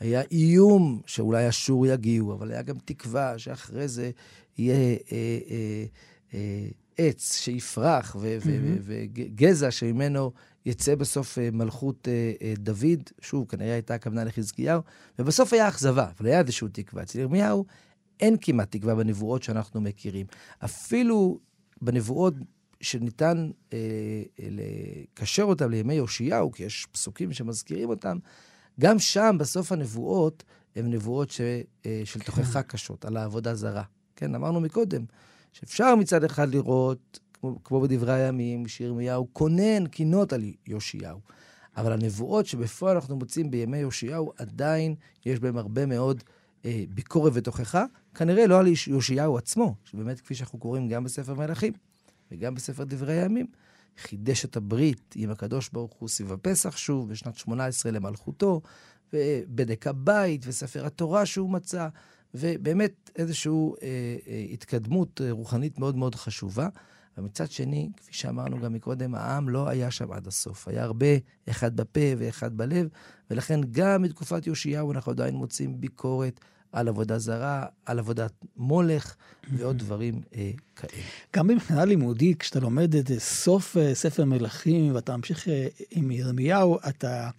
היה 0.00 0.22
איום 0.30 1.00
שאולי 1.06 1.48
אשור 1.48 1.86
יגיעו, 1.86 2.34
אבל 2.34 2.50
היה 2.50 2.62
גם 2.62 2.76
תקווה 2.84 3.38
שאחרי 3.38 3.88
זה 3.88 4.10
יהיה 4.58 4.74
אה, 4.74 4.96
אה, 5.12 5.84
אה, 6.34 6.68
עץ 6.98 7.36
שיפרח 7.36 8.16
וגזע 8.82 9.70
שממנו 9.70 10.32
יצא 10.66 10.94
בסוף 10.94 11.38
אה, 11.38 11.48
מלכות 11.52 12.08
אה, 12.08 12.32
אה, 12.42 12.54
דוד. 12.58 13.02
שוב, 13.20 13.46
כנראה 13.48 13.72
הייתה 13.72 13.94
הכוונה 13.94 14.24
לחזקיהו, 14.24 14.82
ובסוף 15.18 15.52
היה 15.52 15.68
אכזבה, 15.68 16.10
אבל 16.18 16.26
היה 16.26 16.40
איזושהי 16.40 16.68
תקווה. 16.72 17.02
אצל 17.02 17.18
ירמיהו 17.18 17.64
אין 18.20 18.36
כמעט 18.40 18.70
תקווה 18.70 18.94
בנבואות 18.94 19.42
שאנחנו 19.42 19.80
מכירים. 19.80 20.26
אפילו 20.64 21.38
בנבואות 21.82 22.34
שניתן 22.80 23.50
אה, 23.72 23.78
לקשר 24.38 25.42
אותם 25.42 25.70
לימי 25.70 25.94
יאשיהו, 25.94 26.52
כי 26.52 26.62
יש 26.64 26.86
פסוקים 26.92 27.32
שמזכירים 27.32 27.88
אותם, 27.88 28.18
גם 28.80 28.98
שם, 28.98 29.36
בסוף 29.40 29.72
הנבואות, 29.72 30.44
הן 30.76 30.92
נבואות 30.92 31.30
ש, 31.30 31.40
אה, 31.86 32.02
של 32.04 32.20
תוכחה 32.20 32.62
כן. 32.62 32.68
קשות, 32.68 33.04
על 33.04 33.16
העבודה 33.16 33.54
זרה. 33.54 33.82
כן, 34.16 34.34
אמרנו 34.34 34.60
מקודם, 34.60 35.04
שאפשר 35.52 35.94
מצד 35.94 36.24
אחד 36.24 36.54
לראות, 36.54 37.20
כמו, 37.32 37.58
כמו 37.64 37.80
בדברי 37.80 38.12
הימים, 38.12 38.68
שירמיהו 38.68 39.28
כונן 39.32 39.86
קינות 39.86 40.32
על 40.32 40.42
יאשיהו. 40.66 41.20
אבל 41.76 41.92
הנבואות 41.92 42.46
שבפועל 42.46 42.96
אנחנו 42.96 43.16
מוצאים 43.16 43.50
בימי 43.50 43.78
יאשיהו, 43.78 44.32
עדיין 44.36 44.94
יש 45.26 45.40
בהם 45.40 45.56
הרבה 45.56 45.86
מאוד 45.86 46.22
אה, 46.64 46.84
ביקורת 46.88 47.32
ותוכחה, 47.34 47.84
כנראה 48.14 48.46
לא 48.46 48.60
על 48.60 48.66
יאשיהו 48.66 49.36
עצמו, 49.36 49.74
שבאמת, 49.84 50.20
כפי 50.20 50.34
שאנחנו 50.34 50.58
קוראים 50.58 50.88
גם 50.88 51.04
בספר 51.04 51.34
מלכים 51.34 51.72
וגם 52.30 52.54
בספר 52.54 52.84
דברי 52.84 53.20
הימים, 53.20 53.46
חידש 53.98 54.44
את 54.44 54.56
הברית 54.56 55.14
עם 55.16 55.30
הקדוש 55.30 55.68
ברוך 55.68 55.92
הוא 55.92 56.08
סביב 56.08 56.32
הפסח 56.32 56.76
שוב, 56.76 57.08
בשנת 57.08 57.36
18 57.36 57.92
למלכותו, 57.92 58.60
ובדק 59.12 59.86
הבית 59.86 60.44
וספר 60.46 60.86
התורה 60.86 61.26
שהוא 61.26 61.50
מצא, 61.50 61.88
ובאמת 62.34 63.10
איזושהי 63.16 63.52
אה, 63.52 63.88
אה, 64.28 64.46
התקדמות 64.52 65.20
אה, 65.20 65.30
רוחנית 65.30 65.78
מאוד 65.78 65.96
מאוד 65.96 66.14
חשובה. 66.14 66.68
ומצד 67.18 67.50
שני, 67.50 67.90
כפי 67.96 68.12
שאמרנו 68.12 68.60
גם 68.60 68.72
מקודם, 68.72 69.14
העם 69.14 69.48
לא 69.48 69.68
היה 69.68 69.90
שם 69.90 70.12
עד 70.12 70.26
הסוף. 70.26 70.68
היה 70.68 70.82
הרבה, 70.82 71.06
אחד 71.50 71.76
בפה 71.76 72.00
ואחד 72.18 72.56
בלב, 72.56 72.88
ולכן 73.30 73.60
גם 73.70 74.02
מתקופת 74.02 74.46
יאשיהו 74.46 74.92
אנחנו 74.92 75.12
עדיין 75.12 75.34
מוצאים 75.34 75.80
ביקורת 75.80 76.40
על 76.72 76.88
עבודה 76.88 77.18
זרה, 77.18 77.66
על 77.86 77.98
עבודת 77.98 78.32
מולך 78.56 79.14
ועוד 79.52 79.78
דברים 79.84 80.20
אה, 80.34 80.50
כאלה. 80.76 81.02
גם 81.36 81.46
מבחינה 81.46 81.84
לימודית, 81.84 82.40
כשאתה 82.40 82.60
לומד 82.60 82.94
את 82.94 83.10
סוף 83.18 83.76
אה, 83.76 83.94
ספר 83.94 84.24
מלכים 84.24 84.94
ואתה 84.94 85.16
ממשיך 85.16 85.48
אה, 85.48 85.66
עם 85.90 86.10
ירמיהו, 86.10 86.78
אתה 86.88 87.30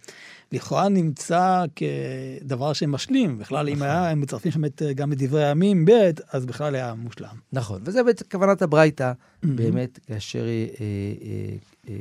לכאורה 0.52 0.88
נמצא 0.88 1.64
כדבר 1.76 2.72
שמשלים. 2.72 3.38
בכלל, 3.38 3.68
אם 3.68 3.82
היה, 3.82 4.10
הם 4.10 4.20
מצרפים 4.20 4.52
שם 4.52 4.64
את, 4.64 4.82
גם 4.94 5.12
את 5.12 5.18
דברי 5.18 5.44
הימים 5.44 5.84
ב', 5.84 6.10
אז 6.32 6.46
בכלל 6.46 6.74
היה 6.74 6.94
מושלם. 6.94 7.36
נכון, 7.52 7.82
וזה 7.84 8.02
בעצם 8.02 8.24
כוונת 8.30 8.62
הברייתא, 8.62 9.12
באמת, 9.42 9.98
כאשר 10.06 10.44
אה, 10.44 10.66
אה, 10.80 11.56
אה, 11.88 11.94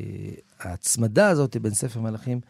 ההצמדה 0.59 1.29
הזאת 1.29 1.57
בין 1.57 1.73
ספר 1.73 1.99
מלכים 1.99 2.41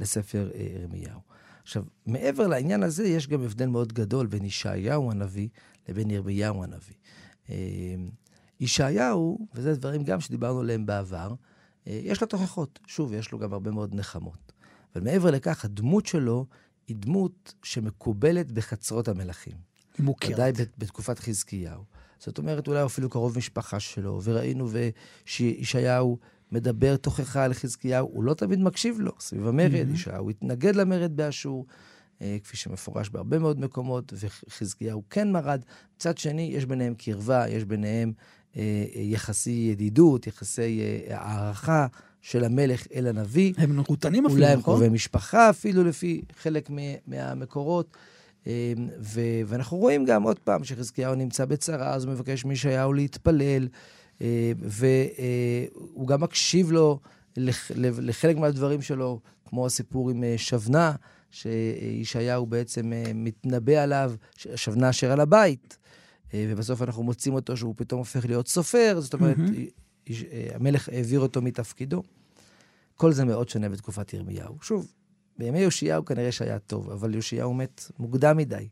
לספר 0.00 0.50
אה, 0.54 0.66
ירמיהו. 0.80 1.27
עכשיו, 1.68 1.82
מעבר 2.06 2.46
לעניין 2.46 2.82
הזה, 2.82 3.08
יש 3.08 3.28
גם 3.28 3.42
הבדל 3.42 3.66
מאוד 3.66 3.92
גדול 3.92 4.26
בין 4.26 4.44
ישעיהו 4.44 5.10
הנביא 5.10 5.48
לבין 5.88 6.10
ירמיהו 6.10 6.64
הנביא. 6.64 6.94
אה, 7.50 7.54
ישעיהו, 8.60 9.48
וזה 9.54 9.74
דברים 9.74 10.04
גם 10.04 10.20
שדיברנו 10.20 10.60
עליהם 10.60 10.86
בעבר, 10.86 11.34
אה, 11.86 12.00
יש 12.04 12.20
לו 12.20 12.26
תוכחות. 12.26 12.78
שוב, 12.86 13.12
יש 13.12 13.32
לו 13.32 13.38
גם 13.38 13.52
הרבה 13.52 13.70
מאוד 13.70 13.94
נחמות. 13.94 14.52
אבל 14.94 15.04
מעבר 15.04 15.30
לכך, 15.30 15.64
הדמות 15.64 16.06
שלו 16.06 16.46
היא 16.86 16.96
דמות 16.96 17.54
שמקובלת 17.62 18.52
בחצרות 18.52 19.08
המלכים. 19.08 19.56
היא 19.98 20.04
מוכרת. 20.06 20.34
ודאי 20.34 20.52
בתקופת 20.78 21.18
חזקיהו. 21.18 21.84
זאת 22.18 22.38
אומרת, 22.38 22.68
אולי 22.68 22.84
אפילו 22.84 23.10
קרוב 23.10 23.38
משפחה 23.38 23.80
שלו, 23.80 24.20
וראינו 24.24 24.68
שישעיהו 25.24 26.18
מדבר 26.52 26.96
תוכחה 26.96 27.44
על 27.44 27.54
חזקיהו, 27.54 28.08
הוא 28.12 28.24
לא 28.24 28.34
תמיד 28.34 28.60
מקשיב 28.60 29.00
לו, 29.00 29.12
סביב 29.20 29.46
המרד, 29.46 29.86
mm-hmm. 29.90 29.94
ישעיהו 29.94 30.30
התנגד 30.30 30.76
למרד 30.76 31.16
באשור, 31.16 31.66
אה, 32.22 32.36
כפי 32.44 32.56
שמפורש 32.56 33.08
בהרבה 33.08 33.38
מאוד 33.38 33.60
מקומות, 33.60 34.12
וחזקיהו 34.16 35.02
כן 35.10 35.32
מרד. 35.32 35.60
מצד 35.96 36.18
שני, 36.18 36.50
יש 36.54 36.66
ביניהם 36.66 36.94
קרבה, 36.94 37.48
יש 37.48 37.64
ביניהם 37.64 38.12
אה, 38.56 38.84
יחסי 38.94 39.68
ידידות, 39.72 40.26
יחסי 40.26 40.80
אה, 40.80 41.16
הערכה 41.18 41.86
של 42.20 42.44
המלך 42.44 42.86
אל 42.94 43.06
הנביא. 43.06 43.54
הם 43.56 43.76
מחותנים 43.76 44.26
אפילו, 44.26 44.38
נכון? 44.38 44.42
אולי 44.42 44.52
הם 44.52 44.62
קרובי 44.62 44.88
משפחה 44.88 45.50
אפילו, 45.50 45.84
לפי 45.84 46.22
חלק 46.42 46.70
מהמקורות. 47.06 47.96
ו- 49.00 49.40
ואנחנו 49.46 49.76
רואים 49.76 50.04
גם 50.04 50.22
עוד 50.22 50.38
פעם 50.38 50.64
שחזקיהו 50.64 51.14
נמצא 51.14 51.44
בצרה, 51.44 51.94
אז 51.94 52.04
הוא 52.04 52.12
מבקש 52.12 52.44
מישעיהו 52.44 52.92
להתפלל. 52.92 53.68
אה, 54.22 54.52
והוא 54.60 56.08
גם 56.08 56.20
מקשיב 56.20 56.72
לו 56.72 57.00
לחלק 57.36 58.36
מהדברים 58.36 58.82
שלו, 58.82 59.20
כמו 59.44 59.66
הסיפור 59.66 60.10
עם 60.10 60.24
אה, 60.24 60.34
שבנה, 60.36 60.92
שישעיהו 61.30 62.46
בעצם 62.46 62.92
אה, 62.92 63.12
מתנבא 63.14 63.72
עליו, 63.82 64.12
שבנה 64.36 64.90
אשר 64.90 65.12
על 65.12 65.20
הבית, 65.20 65.78
ובסוף 66.34 66.82
אנחנו 66.82 67.02
מוצאים 67.02 67.34
אותו 67.34 67.56
שהוא 67.56 67.74
פתאום 67.76 67.98
הופך 67.98 68.26
להיות 68.26 68.48
סופר, 68.48 69.00
זאת 69.00 69.14
אומרת, 69.14 69.36
mm-hmm. 69.36 70.10
המלך 70.54 70.88
העביר 70.88 71.20
אותו 71.20 71.42
מתפקידו. 71.42 72.02
כל 72.94 73.12
זה 73.12 73.24
מאוד 73.24 73.48
שונה 73.48 73.68
בתקופת 73.68 74.12
ירמיהו. 74.12 74.56
שוב, 74.62 74.92
בימי 75.38 75.60
יאשיהו 75.60 76.04
כנראה 76.04 76.32
שהיה 76.32 76.58
טוב, 76.58 76.90
אבל 76.90 77.14
יאשיהו 77.14 77.54
מת 77.54 77.90
מוקדם 77.98 78.36
מדי, 78.36 78.68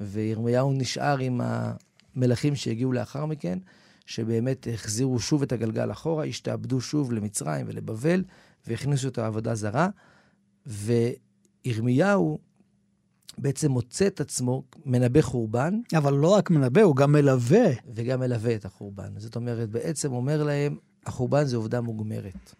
וירמיהו 0.00 0.72
נשאר 0.72 1.18
עם 1.18 1.40
המלכים 1.44 2.56
שהגיעו 2.56 2.92
לאחר 2.92 3.26
מכן, 3.26 3.58
שבאמת 4.06 4.68
החזירו 4.74 5.18
שוב 5.18 5.42
את 5.42 5.52
הגלגל 5.52 5.92
אחורה, 5.92 6.24
השתעבדו 6.24 6.80
שוב 6.80 7.12
למצרים 7.12 7.66
ולבבל, 7.68 8.24
והכניסו 8.66 9.08
את 9.08 9.18
העבודה 9.18 9.54
זרה. 9.54 9.88
וירמיהו 10.66 12.38
בעצם 13.38 13.70
מוצא 13.70 14.06
את 14.06 14.20
עצמו 14.20 14.62
מנבא 14.84 15.20
חורבן. 15.20 15.80
אבל 15.96 16.14
לא 16.14 16.28
רק 16.28 16.50
מנבא, 16.50 16.82
הוא 16.82 16.96
גם 16.96 17.12
מלווה. 17.12 17.70
וגם 17.94 18.20
מלווה 18.20 18.54
את 18.54 18.64
החורבן. 18.64 19.18
זאת 19.18 19.36
אומרת, 19.36 19.70
בעצם 19.70 20.12
אומר 20.12 20.42
להם, 20.42 20.76
החורבן 21.06 21.44
זה 21.44 21.56
עובדה 21.56 21.80
מוגמרת. 21.80 22.54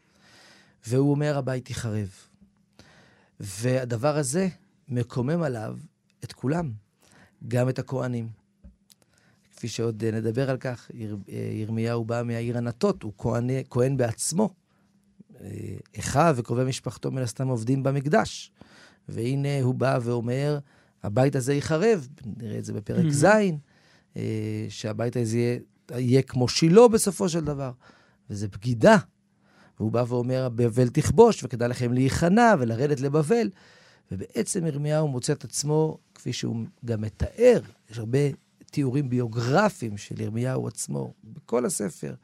והוא 0.87 1.11
אומר, 1.11 1.39
הבית 1.39 1.69
ייחרב. 1.69 2.09
והדבר 3.41 4.17
הזה 4.17 4.49
מקומם 4.89 5.43
עליו 5.43 5.77
את 6.25 6.33
כולם, 6.33 6.73
גם 7.49 7.69
את 7.69 7.79
הכוהנים. 7.79 8.42
כפי 9.63 9.69
שעוד 9.69 10.05
נדבר 10.05 10.51
על 10.51 10.57
כך, 10.57 10.91
יר, 10.95 11.17
ירמיהו 11.53 12.05
בא 12.05 12.23
מהעיר 12.25 12.59
ענתות, 12.59 13.03
הוא 13.03 13.13
כהן, 13.19 13.51
כהן 13.71 13.97
בעצמו. 13.97 14.51
אחיו 15.99 16.35
וקרובי 16.39 16.65
משפחתו 16.65 17.11
מן 17.11 17.23
הסתם 17.23 17.49
עובדים 17.49 17.83
במקדש. 17.83 18.53
והנה 19.09 19.63
הוא 19.63 19.75
בא 19.75 19.99
ואומר, 20.03 20.59
הבית 21.03 21.37
הזה 21.37 21.55
ייחרב, 21.55 22.09
נראה 22.37 22.59
את 22.59 22.65
זה 22.65 22.73
בפרק 22.73 23.05
mm-hmm. 23.05 23.11
ז', 23.11 23.25
אה, 24.17 24.67
שהבית 24.69 25.17
הזה 25.17 25.39
יהיה, 25.39 25.59
יהיה 25.91 26.23
כמו 26.23 26.49
שילה 26.49 26.89
בסופו 26.89 27.29
של 27.29 27.45
דבר. 27.45 27.73
וזה 28.31 28.49
בגידה. 28.49 28.97
והוא 29.81 29.93
בא 29.93 30.05
ואומר, 30.09 30.49
בבל 30.55 30.89
תכבוש, 30.89 31.45
וכדאי 31.45 31.69
לכם 31.69 31.93
להיכנע 31.93 32.55
ולרדת 32.59 33.01
לבבל. 33.01 33.51
ובעצם 34.13 34.67
ירמיהו 34.67 35.09
מוצא 35.09 35.33
את 35.33 35.45
עצמו, 35.45 35.99
כפי 36.15 36.33
שהוא 36.33 36.57
גם 36.85 37.01
מתאר, 37.01 37.61
יש 37.91 37.99
הרבה 37.99 38.19
תיאורים 38.73 39.09
ביוגרפיים 39.09 39.97
של 39.97 40.21
ירמיהו 40.21 40.69
עצמו, 40.69 41.15
בכל 41.25 41.67
הספר. 41.67 42.15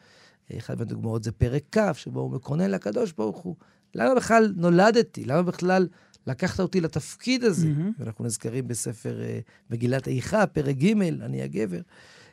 אחת 0.59 0.79
מהדוגמאות 0.79 1.25
זה 1.25 1.33
פרק 1.33 1.63
כ', 1.73 1.93
שבו 1.93 2.21
הוא 2.21 2.31
מקונן 2.31 2.71
לקדוש 2.71 3.13
ברוך 3.13 3.39
הוא. 3.39 3.57
למה 3.95 4.15
בכלל 4.15 4.53
נולדתי? 4.57 5.25
למה 5.25 5.43
בכלל 5.43 5.89
לקחת 6.27 6.61
אותי 6.61 6.81
לתפקיד 6.81 7.45
הזה? 7.45 7.67
Mm-hmm. 7.67 7.93
ואנחנו 7.99 8.25
נזכרים 8.25 8.69
בספר 8.69 9.21
uh, 9.21 9.51
מגילת 9.71 10.09
איכה, 10.09 10.47
פרק 10.47 10.77
ג', 10.77 11.03
אני 11.03 11.43
הגבר. 11.43 11.81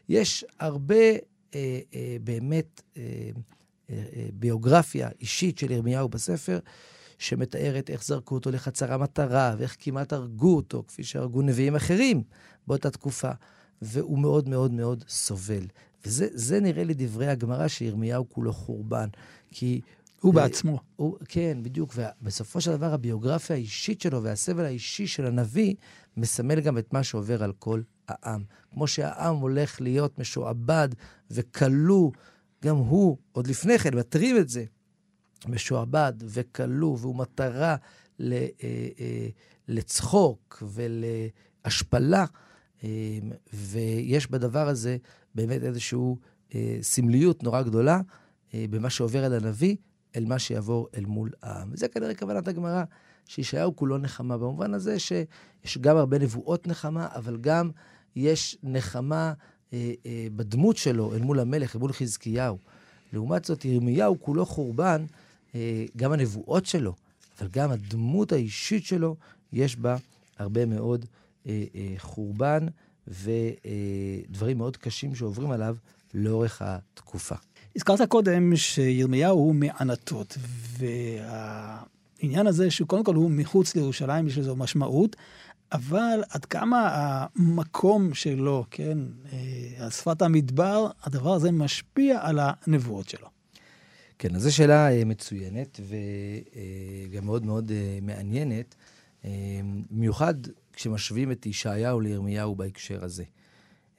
יש 0.10 0.45
הרבה 0.60 1.15
uh, 1.15 1.54
uh, 1.54 1.95
באמת 2.23 2.82
uh, 2.93 2.97
uh, 2.97 2.99
uh, 3.89 3.93
ביוגרפיה 4.34 5.10
אישית 5.19 5.58
של 5.58 5.71
ירמיהו 5.71 6.10
בספר, 6.10 6.60
שמתארת 7.17 7.89
איך 7.89 8.04
זרקו 8.04 8.36
אותו 8.36 8.51
לחצר 8.51 8.93
המטרה, 8.93 9.56
ואיך 9.58 9.78
כמעט 9.80 10.13
הרגו 10.13 10.56
אותו, 10.56 10.84
כפי 10.88 11.04
שהרגו 11.04 11.41
נביאים 11.41 11.75
אחרים 11.75 12.23
באותה 12.67 12.89
תקופה. 12.89 13.32
והוא 13.81 14.19
מאוד 14.19 14.49
מאוד 14.49 14.71
מאוד 14.71 15.03
סובל. 15.07 15.67
וזה 16.05 16.59
נראה 16.59 16.83
לי 16.83 16.93
דברי 16.93 17.27
הגמרא 17.27 17.67
שירמיהו 17.67 18.29
כולו 18.29 18.53
חורבן. 18.53 19.07
כי... 19.51 19.81
הוא 20.21 20.33
uh, 20.33 20.35
בעצמו. 20.35 20.79
הוא, 20.95 21.17
כן, 21.27 21.57
בדיוק. 21.63 21.93
ובסופו 21.95 22.61
של 22.61 22.71
דבר 22.71 22.93
הביוגרפיה 22.93 23.55
האישית 23.55 24.01
שלו 24.01 24.23
והסבל 24.23 24.65
האישי 24.65 25.07
של 25.07 25.25
הנביא 25.25 25.75
מסמל 26.17 26.59
גם 26.59 26.77
את 26.77 26.93
מה 26.93 27.03
שעובר 27.03 27.43
על 27.43 27.53
כל 27.59 27.81
העם. 28.07 28.43
כמו 28.73 28.88
שהעם 28.88 29.35
הולך 29.35 29.81
להיות 29.81 30.19
משועבד 30.19 30.89
וכלוא, 31.31 32.11
גם 32.63 32.75
הוא, 32.75 33.17
עוד 33.31 33.47
לפני 33.47 33.79
כן, 33.79 33.97
מתרים 33.97 34.38
את 34.38 34.49
זה, 34.49 34.65
משועבד 35.47 36.13
וכלוא, 36.19 36.97
והוא 37.01 37.15
מטרה 37.15 37.75
ל, 38.19 38.33
אה, 38.33 38.47
אה, 38.99 39.27
לצחוק 39.67 40.63
ולהשפלה. 40.73 42.25
אמ, 42.83 42.89
ויש 43.53 44.31
בדבר 44.31 44.67
הזה 44.67 44.97
באמת 45.35 45.63
איזושהי 45.63 45.99
אה, 46.55 46.77
סמליות 46.81 47.43
נורא 47.43 47.61
גדולה 47.61 48.01
אה, 48.53 48.65
במה 48.69 48.89
שעובר 48.89 49.25
על 49.25 49.33
הנביא, 49.33 49.75
אל 50.15 50.25
מה 50.25 50.39
שיעבור 50.39 50.88
אל 50.97 51.05
מול 51.05 51.31
העם. 51.41 51.69
וזה 51.71 51.88
כנראה 51.88 52.15
כוונת 52.15 52.47
הגמרא, 52.47 52.83
שישעיהו 53.27 53.75
כולו 53.75 53.97
נחמה, 53.97 54.38
במובן 54.38 54.73
הזה 54.73 54.99
שיש 54.99 55.77
גם 55.81 55.97
הרבה 55.97 56.19
נבואות 56.19 56.67
נחמה, 56.67 57.07
אבל 57.15 57.38
גם 57.38 57.71
יש 58.15 58.57
נחמה 58.63 59.33
אה, 59.73 59.93
בדמות 60.35 60.77
שלו 60.77 61.13
אל 61.13 61.21
מול 61.21 61.39
המלך, 61.39 61.75
אל 61.75 61.79
מול 61.81 61.93
חזקיהו. 61.93 62.57
לעומת 63.13 63.45
זאת, 63.45 63.65
ירמיהו 63.65 64.19
כולו 64.19 64.45
חורבן, 64.45 65.05
גם 65.97 66.11
הנבואות 66.11 66.65
שלו, 66.65 66.93
אבל 67.39 67.49
גם 67.51 67.71
הדמות 67.71 68.31
האישית 68.31 68.85
שלו, 68.85 69.15
יש 69.53 69.75
בה 69.75 69.95
הרבה 70.38 70.65
מאוד 70.65 71.05
אה, 71.05 71.24
חורבן 71.97 72.67
ודברים 73.08 74.58
מאוד 74.58 74.77
קשים 74.77 75.15
שעוברים 75.15 75.51
עליו 75.51 75.75
לאורך 76.13 76.62
התקופה. 76.62 77.36
הזכרת 77.75 78.01
קודם 78.10 78.55
שירמיהו 78.55 79.38
הוא 79.38 79.55
מענתות, 79.55 80.38
והעניין 80.77 82.47
הזה 82.47 82.71
שהוא 82.71 82.88
קודם 82.88 83.03
כל 83.03 83.15
הוא 83.15 83.31
מחוץ 83.31 83.75
לירושלים, 83.75 84.27
יש 84.27 84.38
לזה 84.38 84.53
משמעות, 84.53 85.15
אבל 85.71 86.23
עד 86.29 86.45
כמה 86.45 86.89
המקום 87.36 88.13
שלו, 88.13 88.65
כן, 88.71 88.97
אה, 89.34 89.91
שפת 89.91 90.21
המדבר, 90.21 90.88
הדבר 91.03 91.34
הזה 91.34 91.51
משפיע 91.51 92.19
על 92.21 92.39
הנבואות 92.41 93.10
שלו. 93.10 93.27
כן, 94.19 94.36
אז 94.36 94.41
זו 94.41 94.55
שאלה 94.55 94.91
אה, 94.91 95.05
מצוינת 95.05 95.79
וגם 97.10 97.25
מאוד 97.25 97.45
מאוד 97.45 97.71
מעניינת, 98.01 98.75
במיוחד 99.91 100.34
כשמשווים 100.75 101.31
את 101.31 101.45
ישעיהו 101.45 101.99
לירמיהו 101.99 102.55
בהקשר 102.55 103.03
הזה. 103.03 103.23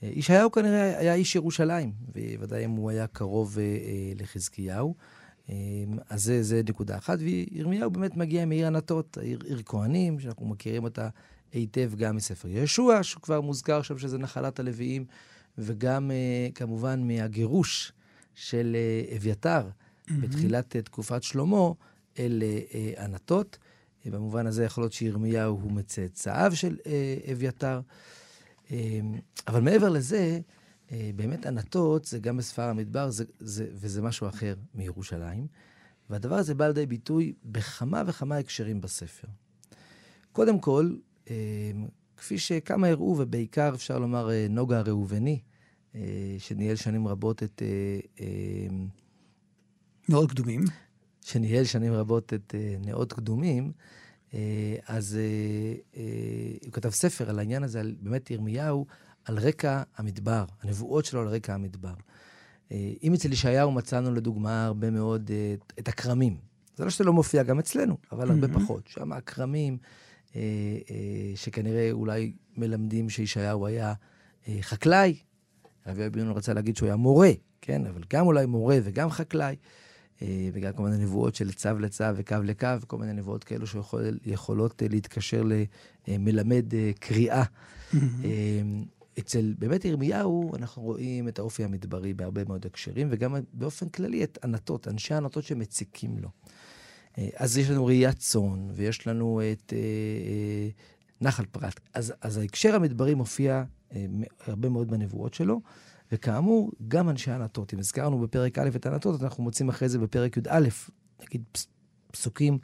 ישעיהו 0.03 0.53
כנראה 0.53 0.99
היה 0.99 1.15
איש 1.15 1.35
ירושלים, 1.35 1.93
וודאי 2.39 2.65
אם 2.65 2.71
הוא 2.71 2.91
היה 2.91 3.07
קרוב 3.07 3.59
אה, 3.59 3.65
אה, 3.65 4.13
לחזקיהו. 4.17 4.95
אה, 5.51 5.55
אז 6.11 6.25
זה, 6.25 6.43
זה 6.43 6.63
נקודה 6.69 6.99
אחת, 6.99 7.19
וירמיהו 7.21 7.91
באמת 7.91 8.17
מגיע 8.17 8.47
מעיר 8.47 8.67
ענתות, 8.67 9.19
עיר, 9.19 9.39
עיר 9.45 9.63
כהנים, 9.65 10.21
שאנחנו 10.21 10.47
מכירים 10.47 10.85
אותה 10.85 11.09
היטב 11.53 11.93
גם 11.97 12.17
מספר 12.17 12.49
ישוע, 12.49 13.03
שהוא 13.03 13.23
כבר 13.23 13.41
מוזכר 13.41 13.83
שם 13.83 13.99
שזה 13.99 14.19
נחלת 14.19 14.61
הלוויים, 14.61 15.05
וגם 15.59 16.11
כמובן 16.55 17.07
מהגירוש 17.07 17.93
של 18.35 18.77
אביתר 19.17 19.69
mm-hmm. 19.69 20.13
בתחילת 20.21 20.77
תקופת 20.77 21.23
שלמה 21.23 21.71
אל 22.19 22.43
ענתות. 22.99 23.59
במובן 24.11 24.47
הזה 24.47 24.65
יכול 24.65 24.83
להיות 24.85 24.93
שירמיהו 24.93 25.61
הוא 25.63 25.73
מצאצאיו 25.73 26.53
של 26.55 26.77
אביתר. 27.33 27.81
אמ, 28.71 29.15
אבל 29.49 29.61
מעבר 29.61 29.89
לזה, 29.89 30.41
אה, 30.93 31.11
באמת 31.17 31.47
ענתות 31.47 32.05
זה 32.05 32.19
גם 32.19 32.37
בספר 32.37 32.63
המדבר, 32.63 33.11
זה, 33.11 33.25
זה, 33.39 33.67
וזה 33.73 34.03
משהו 34.03 34.29
אחר 34.29 34.55
מירושלים. 34.75 35.47
והדבר 36.11 36.35
הזה 36.35 36.55
בא 36.55 36.67
לידי 36.67 36.87
ביטוי 36.87 37.33
בכמה 37.45 38.03
וכמה 38.07 38.37
הקשרים 38.37 38.81
בספר. 38.81 39.29
קודם 40.33 40.61
כל, 40.61 40.97
אמ, 41.31 41.35
כפי 42.17 42.39
שכמה 42.39 42.89
הראו, 42.89 43.17
ובעיקר 43.19 43.75
אפשר 43.75 43.99
לומר 43.99 44.31
אה, 44.31 44.47
נוגה 44.51 44.79
הראובני, 44.79 45.41
אה, 45.95 46.37
שניהל 46.39 46.77
שנים 46.77 47.09
רבות 47.09 47.43
את... 47.43 47.63
אמ, 48.21 48.89
נאות 50.09 50.31
קדומים. 50.31 50.65
שניהל 51.27 51.65
שנים 51.65 51.93
רבות 51.93 52.35
את 52.35 52.55
נאות 52.81 53.13
קדומים, 53.13 53.73
אה, 54.35 54.77
אז 54.87 55.19
אה, 55.19 55.75
אה, 55.97 56.03
הוא 56.65 56.73
כתב 56.73 56.91
ספר 56.91 57.31
על 57.31 57.39
העניין 57.39 57.63
הזה, 57.63 57.81
על 57.81 57.95
באמת 58.01 58.31
ירמיהו, 58.31 58.87
על 59.25 59.39
רקע 59.39 59.83
המדבר, 59.97 60.45
הנבואות 60.63 61.05
שלו 61.05 61.21
על 61.21 61.29
רקע 61.29 61.55
המדבר. 61.55 61.95
אם 63.03 63.15
אצל 63.15 63.33
ישעיהו 63.33 63.73
מצאנו 63.73 64.15
לדוגמה 64.15 64.67
הרבה 64.67 64.91
מאוד 64.91 65.31
את 65.79 65.89
הכרמים. 65.89 66.37
זה 66.77 66.85
לא 66.85 66.91
שזה 66.91 67.05
לא 67.05 67.13
מופיע 67.13 67.43
גם 67.43 67.59
אצלנו, 67.59 67.97
אבל 68.13 68.31
הרבה 68.31 68.47
mm-hmm. 68.47 68.61
פחות. 68.61 68.89
שם 68.89 69.13
הכרמים, 69.13 69.79
שכנראה 71.35 71.91
אולי 71.93 72.33
מלמדים 72.57 73.11
שישעיהו 73.11 73.67
היה 73.67 73.95
חקלאי. 74.61 75.17
רבי 75.87 76.07
אבינו 76.07 76.35
רצה 76.35 76.55
להגיד 76.55 76.77
שהוא 76.77 76.87
היה 76.87 76.97
מורה, 76.97 77.31
כן? 77.61 77.87
אבל 77.87 78.03
גם 78.11 78.27
אולי 78.27 78.47
מורה 78.47 78.79
וגם 78.83 79.11
חקלאי. 79.11 79.57
אה, 80.23 80.49
בגלל 80.55 80.73
כל 80.73 80.83
מיני 80.83 81.05
נבואות 81.05 81.35
של 81.35 81.53
צו 81.53 81.79
לצו 81.79 82.05
וקו 82.17 82.37
לקו, 82.45 82.69
כל 82.87 82.99
מיני 82.99 83.13
נבואות 83.13 83.45
כאלו 83.45 83.67
שיכולות 83.67 84.83
אה, 84.83 84.89
להתקשר 84.89 85.45
למלמד 86.09 86.75
אה, 86.75 86.91
קריאה. 86.99 87.43
אצל 89.19 89.55
באמת 89.59 89.85
ירמיהו 89.85 90.57
אנחנו 90.57 90.83
רואים 90.83 91.29
את 91.29 91.39
האופי 91.39 91.65
המדברי 91.65 92.15
בהרבה 92.15 92.45
מאוד 92.45 92.67
הקשרים, 92.67 93.09
וגם 93.11 93.37
באופן 93.53 93.89
כללי 93.89 94.25
את 94.25 94.39
ענתות, 94.45 94.89
אנשי 94.89 95.15
ענתות 95.15 95.45
שמציקים 95.45 96.19
לו. 96.19 96.29
אז 97.37 97.59
יש 97.59 97.71
לנו 97.71 97.87
ראיית 97.87 98.19
צאן, 98.19 98.69
ויש 98.75 99.07
לנו 99.07 99.41
את 99.53 99.73
נחל 101.21 101.45
פרת. 101.45 101.81
אז, 101.95 102.13
אז 102.21 102.37
ההקשר 102.37 102.75
המדברי 102.75 103.15
מופיע 103.15 103.65
הרבה 104.47 104.69
מאוד 104.69 104.91
בנבואות 104.91 105.35
שלו. 105.35 105.61
וכאמור, 106.13 106.73
גם 106.89 107.09
אנשי 107.09 107.31
ענתות. 107.31 107.75
אם 107.75 107.79
הזכרנו 107.79 108.19
בפרק 108.19 108.59
א' 108.59 108.69
את 108.77 108.87
ענתות, 108.87 109.23
אנחנו 109.23 109.43
מוצאים 109.43 109.69
אחרי 109.69 109.89
זה 109.89 109.99
בפרק 109.99 110.37
י"א, 110.37 110.69
נגיד 111.23 111.43
פסוקים 112.13 112.59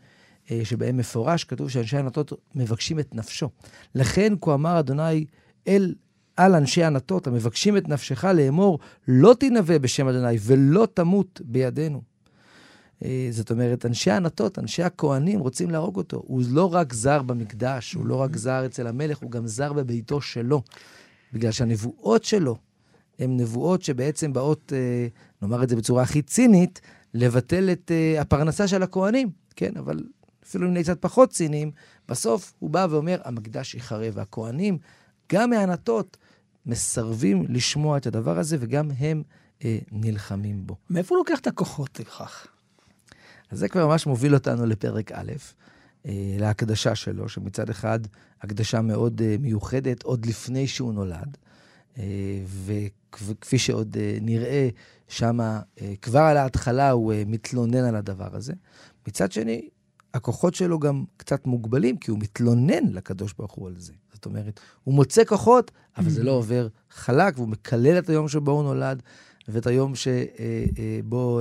אה, 0.51 0.61
שבהם 0.65 0.97
מפורש, 0.97 1.45
כתוב 1.45 1.71
שאנשי 1.71 1.97
ענתות 1.97 2.33
מבקשים 2.55 2.99
את 2.99 3.15
נפשו. 3.15 3.49
לכן 3.95 4.33
כה 4.41 4.55
אמר 4.55 4.79
אדוני 4.79 5.25
אל 5.69 5.95
על 6.37 6.55
אנשי 6.55 6.85
ענתות 6.85 7.27
המבקשים 7.27 7.77
את 7.77 7.89
נפשך 7.89 8.25
לאמור, 8.25 8.79
לא 9.09 9.35
תנבא 9.39 9.79
בשם 9.79 10.09
אדוני 10.09 10.37
ולא 10.41 10.89
תמות 10.95 11.41
בידינו. 11.45 12.03
אה, 13.05 13.29
זאת 13.31 13.51
אומרת, 13.51 13.87
אנשי 13.87 14.11
הענתות, 14.11 14.59
אנשי 14.59 14.83
הכוהנים, 14.83 15.41
רוצים 15.41 15.71
להרוג 15.71 15.97
אותו. 15.97 16.23
הוא 16.27 16.43
לא 16.51 16.75
רק 16.75 16.93
זר 16.93 17.23
במקדש, 17.23 17.93
הוא 17.93 18.07
לא 18.07 18.17
רק 18.17 18.37
זר 18.37 18.67
אצל 18.67 18.87
המלך, 18.87 19.19
הוא 19.19 19.31
גם 19.31 19.47
זר 19.47 19.73
בביתו 19.73 20.21
שלו. 20.21 20.63
בגלל 21.33 21.53
שהנבואות 21.53 22.25
שלו 22.25 22.57
הן 23.19 23.37
נבואות 23.37 23.83
שבעצם 23.83 24.33
באות, 24.33 24.73
אה, 24.77 25.07
נאמר 25.43 25.63
את 25.63 25.69
זה 25.69 25.77
בצורה 25.77 26.03
הכי 26.03 26.23
צינית, 26.23 26.81
לבטל 27.15 27.71
את 27.73 27.91
אה, 27.91 28.21
הפרנסה 28.21 28.69
של 28.69 28.83
הכוהנים, 28.83 29.31
כן? 29.57 29.77
אבל 29.79 30.05
אפילו 30.45 30.67
אם 30.67 30.73
נהיה 30.73 30.85
קצת 30.85 31.03
פחות 31.03 31.31
ציניים, 31.31 31.71
בסוף 32.09 32.53
הוא 32.59 32.71
בא 32.71 32.87
ואומר, 32.91 33.21
המקדש 33.25 33.75
ייחרב, 33.75 34.13
והכוהנים, 34.17 34.79
גם 35.33 35.51
מהענתות, 35.51 36.17
מסרבים 36.67 37.45
לשמוע 37.49 37.97
את 37.97 38.07
הדבר 38.07 38.39
הזה, 38.39 38.57
וגם 38.61 38.91
הם 38.99 39.23
אה, 39.65 39.79
נלחמים 39.93 40.67
בו. 40.67 40.77
מאיפה 40.91 41.15
הוא 41.15 41.19
לוקח 41.19 41.39
את 41.39 41.47
הכוחות 41.47 42.01
לכך? 42.01 42.47
אז 43.51 43.59
זה 43.59 43.69
כבר 43.69 43.87
ממש 43.87 44.07
מוביל 44.07 44.35
אותנו 44.35 44.67
לפרק 44.67 45.13
א', 45.13 45.33
אה, 46.07 46.37
להקדשה 46.39 46.95
שלו, 46.95 47.29
שמצד 47.29 47.71
אחד 47.71 48.01
הקדשה 48.43 48.81
מאוד 48.81 49.23
אה, 49.23 49.37
מיוחדת, 49.41 50.03
עוד 50.03 50.27
לפני 50.27 50.67
שהוא 50.67 50.95
נולד. 50.95 51.37
אה, 51.99 52.05
וכפי 52.65 53.59
שעוד 53.59 53.97
אה, 54.01 54.19
נראה, 54.21 54.69
שם 55.09 55.41
אה, 55.41 55.61
כבר 56.03 56.21
על 56.21 56.37
ההתחלה 56.37 56.91
הוא 56.91 57.15
מתלונן 57.27 57.85
על 57.85 57.97
הדבר 57.97 58.37
הזה. 58.37 58.53
מצד 59.09 59.33
שני, 59.33 59.69
הכוחות 60.15 60.55
שלו 60.55 60.79
גם 60.79 61.05
קצת 61.17 61.47
מוגבלים, 61.47 61.97
כי 61.97 62.11
הוא 62.11 62.19
מתלונן 62.19 62.87
לקדוש 62.93 63.35
ברוך 63.39 63.53
הוא 63.53 63.69
על 63.69 63.75
זה. 63.79 63.93
זאת 64.13 64.27
אומרת, 64.27 64.61
הוא 64.85 64.95
מוצא 64.95 65.25
כוחות, 65.25 65.71
אבל 65.97 66.11
זה 66.11 66.23
לא 66.23 66.31
עובר 66.31 66.69
חלק, 66.91 67.35
והוא 67.37 67.49
מקלל 67.49 67.99
את 67.99 68.09
היום 68.09 68.29
שבו 68.29 68.51
הוא 68.51 68.63
נולד, 68.63 69.03
ואת 69.49 69.67
היום 69.67 69.93
שבו 69.95 71.41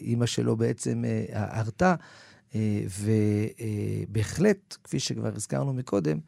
אימא 0.00 0.26
שלו 0.26 0.56
בעצם 0.56 1.04
הרתה. 1.32 1.94
ובהחלט, 4.08 4.76
כפי 4.84 5.00
שכבר 5.00 5.30
הזכרנו 5.36 5.72
מקודם, 5.72 6.18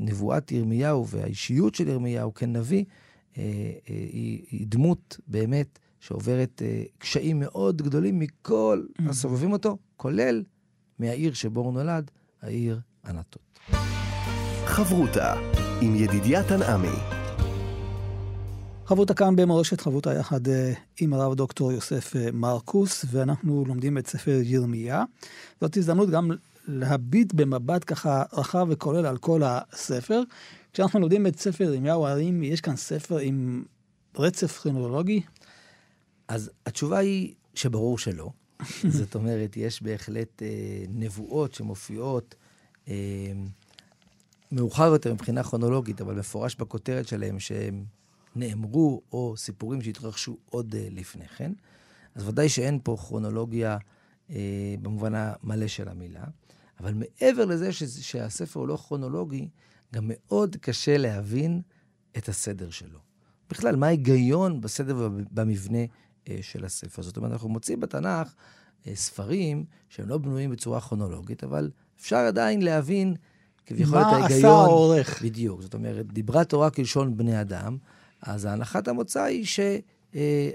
נבואת 0.00 0.52
ירמיהו 0.52 1.08
והאישיות 1.08 1.74
של 1.74 1.88
ירמיהו 1.88 2.34
כנביא, 2.34 2.84
אה, 3.38 3.42
אה, 3.42 3.70
היא, 3.88 4.42
היא 4.50 4.66
דמות 4.68 5.20
באמת 5.26 5.78
שעוברת 6.00 6.62
אה, 6.64 6.82
קשיים 6.98 7.40
מאוד 7.40 7.82
גדולים 7.82 8.18
מכל 8.18 8.82
mm-hmm. 8.88 9.10
הסובבים 9.10 9.52
אותו, 9.52 9.78
כולל 9.96 10.42
מהעיר 10.98 11.32
שבו 11.34 11.60
הוא 11.60 11.72
נולד, 11.72 12.10
העיר 12.42 12.80
ענתות. 13.06 13.58
חברותה 14.64 15.34
עם 15.80 15.94
ידידיה 15.94 16.48
תנעמי. 16.48 17.16
חברותה 18.86 19.14
כאן 19.14 19.36
במורשת 19.36 19.80
חברותה 19.80 20.14
יחד 20.14 20.40
עם 21.00 21.12
הרב 21.12 21.34
דוקטור 21.34 21.72
יוסף 21.72 22.12
מרקוס, 22.32 23.04
ואנחנו 23.10 23.64
לומדים 23.66 23.98
את 23.98 24.06
ספר 24.06 24.40
ירמיה. 24.42 25.04
זאת 25.60 25.76
הזדמנות 25.76 26.10
גם 26.10 26.30
להביט 26.66 27.32
במבט 27.34 27.82
ככה 27.86 28.22
רחב 28.32 28.66
וכולל 28.70 29.06
על 29.06 29.18
כל 29.18 29.42
הספר. 29.44 30.22
כשאנחנו 30.72 31.00
לומדים 31.00 31.26
את 31.26 31.38
ספר 31.38 31.64
ירמיהו, 31.64 32.06
האם 32.06 32.42
יש 32.42 32.60
כאן 32.60 32.76
ספר 32.76 33.18
עם 33.18 33.64
רצף 34.16 34.58
כרונולוגי? 34.58 35.20
אז 36.28 36.50
התשובה 36.66 36.98
היא 36.98 37.34
שברור 37.54 37.98
שלא. 37.98 38.30
זאת 38.98 39.14
אומרת, 39.14 39.56
יש 39.56 39.82
בהחלט 39.82 40.42
אה, 40.42 40.48
נבואות 40.88 41.54
שמופיעות 41.54 42.34
אה, 42.88 42.94
מאוחר 44.52 44.84
יותר 44.84 45.14
מבחינה 45.14 45.42
כרונולוגית, 45.42 46.00
אבל 46.00 46.14
מפורש 46.14 46.54
בכותרת 46.54 47.08
שלהם 47.08 47.40
שהם 47.40 47.84
נאמרו, 48.36 49.02
או 49.12 49.34
סיפורים 49.36 49.82
שהתרחשו 49.82 50.36
עוד 50.50 50.74
אה, 50.74 50.88
לפני 50.90 51.28
כן. 51.28 51.52
אז 52.14 52.28
ודאי 52.28 52.48
שאין 52.48 52.78
פה 52.82 52.96
כרונולוגיה 53.00 53.78
אה, 54.30 54.74
במובן 54.82 55.12
המלא 55.14 55.66
של 55.66 55.88
המילה. 55.88 56.24
אבל 56.80 56.94
מעבר 56.94 57.44
לזה 57.44 57.72
ש, 57.72 57.82
שהספר 57.82 58.60
הוא 58.60 58.68
לא 58.68 58.76
כרונולוגי, 58.76 59.48
גם 59.94 60.04
מאוד 60.06 60.56
קשה 60.60 60.96
להבין 60.98 61.62
את 62.16 62.28
הסדר 62.28 62.70
שלו. 62.70 62.98
בכלל, 63.50 63.76
מה 63.76 63.86
ההיגיון 63.86 64.60
בסדר 64.60 64.96
ובמבנה 64.96 65.78
אה, 66.28 66.38
של 66.40 66.64
הספר? 66.64 67.02
זאת 67.02 67.16
אומרת, 67.16 67.32
אנחנו 67.32 67.48
מוצאים 67.48 67.80
בתנ"ך 67.80 68.34
אה, 68.86 68.94
ספרים 68.94 69.64
שהם 69.88 70.08
לא 70.08 70.18
בנויים 70.18 70.50
בצורה 70.50 70.80
כרונולוגית, 70.80 71.44
אבל 71.44 71.70
אפשר 72.00 72.16
עדיין 72.16 72.62
להבין 72.62 73.14
כביכול 73.66 73.98
את 73.98 74.04
ההיגיון. 74.04 74.30
מה 74.30 74.36
עשה 74.36 74.48
העורך? 74.48 75.22
בדיוק. 75.22 75.62
זאת 75.62 75.74
אומרת, 75.74 76.12
דיברה 76.12 76.44
תורה 76.44 76.70
כלשון 76.70 77.16
בני 77.16 77.40
אדם, 77.40 77.76
אז 78.22 78.44
הנחת 78.44 78.88
המוצא 78.88 79.22
היא 79.22 79.44
ש... 79.44 79.60
אה, 80.14 80.50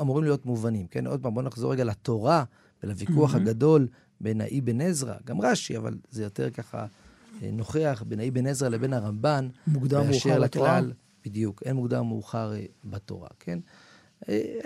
אמורים 0.00 0.24
להיות 0.24 0.46
מובנים. 0.46 0.86
כן, 0.86 1.06
עוד 1.06 1.22
פעם, 1.22 1.34
בואו 1.34 1.44
נחזור 1.44 1.72
רגע 1.72 1.84
לתורה 1.84 2.44
ולוויכוח 2.82 3.34
mm-hmm. 3.34 3.36
הגדול 3.36 3.88
בין 4.20 4.40
האי 4.40 4.60
בן 4.60 4.80
עזרא, 4.80 5.14
גם 5.24 5.40
רש"י, 5.40 5.76
אבל 5.76 5.94
זה 6.10 6.22
יותר 6.22 6.50
ככה 6.50 6.86
אה, 7.42 7.50
נוכח, 7.52 8.04
בין 8.06 8.20
האי 8.20 8.30
בן 8.30 8.46
עזרא 8.46 8.68
לבין 8.68 8.92
הרמב"ן. 8.92 9.48
מוקדם 9.66 10.10
מאוחר 10.10 10.40
בתורה. 10.40 10.80
בדיוק, 11.24 11.62
אין 11.62 11.76
מוקדם 11.76 12.06
מאוחר 12.06 12.52
אה, 12.54 12.64
בתורה, 12.84 13.28
כן? 13.40 13.58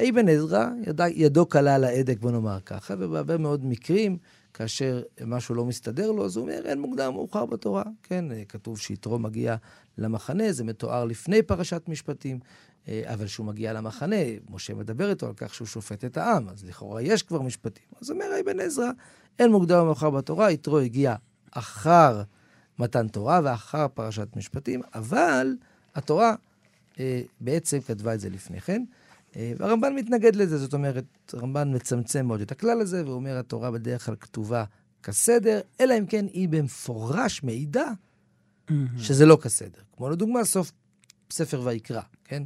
אבן 0.09 0.29
עזרא, 0.29 0.67
יד, 0.87 1.01
ידו 1.15 1.47
קלה 1.47 1.75
על 1.75 1.85
ההדק, 1.85 2.19
בוא 2.21 2.31
נאמר 2.31 2.61
ככה, 2.61 2.95
ובהרבה 2.99 3.39
מאוד 3.39 3.65
מקרים, 3.65 4.17
כאשר 4.55 5.03
משהו 5.27 5.55
לא 5.55 5.65
מסתדר 5.65 6.11
לו, 6.11 6.25
אז 6.25 6.37
הוא 6.37 6.43
אומר, 6.43 6.63
אין 6.65 6.81
מוקדם 6.81 7.13
מאוחר 7.13 7.47
בתורה. 7.47 7.83
כן, 8.03 8.25
כתוב 8.49 8.79
שיתרו 8.79 9.19
מגיע 9.19 9.57
למחנה, 9.99 10.53
זה 10.53 10.65
מתואר 10.65 11.05
לפני 11.05 11.43
פרשת 11.43 11.83
משפטים, 11.89 12.39
אבל 12.89 13.27
כשהוא 13.27 13.47
מגיע 13.47 13.73
למחנה, 13.73 14.17
משה 14.51 14.75
מדבר 14.75 15.11
איתו 15.11 15.27
על 15.27 15.33
כך 15.37 15.55
שהוא 15.55 15.69
שופט 15.69 16.05
את 16.05 16.17
העם, 16.17 16.49
אז 16.49 16.65
לכאורה 16.65 17.03
יש 17.03 17.23
כבר 17.23 17.43
משפטים. 17.43 17.85
אז 18.01 18.11
אומר 18.11 18.25
אבן 18.41 18.61
עזרא, 18.61 18.91
אין 19.39 19.51
מוקדם 19.51 19.85
מאוחר 19.85 20.11
בתורה, 20.11 20.51
יתרו 20.51 20.79
הגיע 20.79 21.15
אחר 21.51 22.23
מתן 22.79 23.09
תורה 23.09 23.41
ואחר 23.45 23.89
פרשת 23.89 24.29
משפטים, 24.37 24.83
אבל 24.95 25.57
התורה 25.95 26.35
אה, 27.01 27.23
בעצם 27.41 27.81
כתבה 27.81 28.15
את 28.15 28.21
זה 28.21 28.31
לפני 28.31 28.61
כן. 28.61 28.85
אה, 29.37 29.53
והרמב"ן 29.59 29.95
מתנגד 29.95 30.37
לזה, 30.37 30.59
זאת 30.59 30.75
אומרת, 30.75 31.05
הרמב"ן 31.33 31.75
מצמצם 31.75 32.27
מאוד 32.27 32.41
את 32.41 32.53
הכלל 32.53 32.81
הזה, 32.81 33.05
והוא 33.05 33.15
אומר, 33.15 33.39
התורה 33.39 33.71
בדרך 33.71 34.07
כלל 34.07 34.17
כתובה 34.17 34.65
כסדר, 35.03 35.61
אלא 35.81 35.99
אם 35.99 36.07
כן 36.07 36.27
היא 36.33 36.49
במפורש 36.49 37.43
מעידה 37.43 37.87
שזה 38.99 39.27
לא 39.27 39.39
כסדר. 39.43 39.81
כמו 39.97 40.11
לדוגמה, 40.11 40.45
סוף 40.45 40.73
ספר 41.31 41.61
ויקרא, 41.65 42.01
כן? 42.25 42.43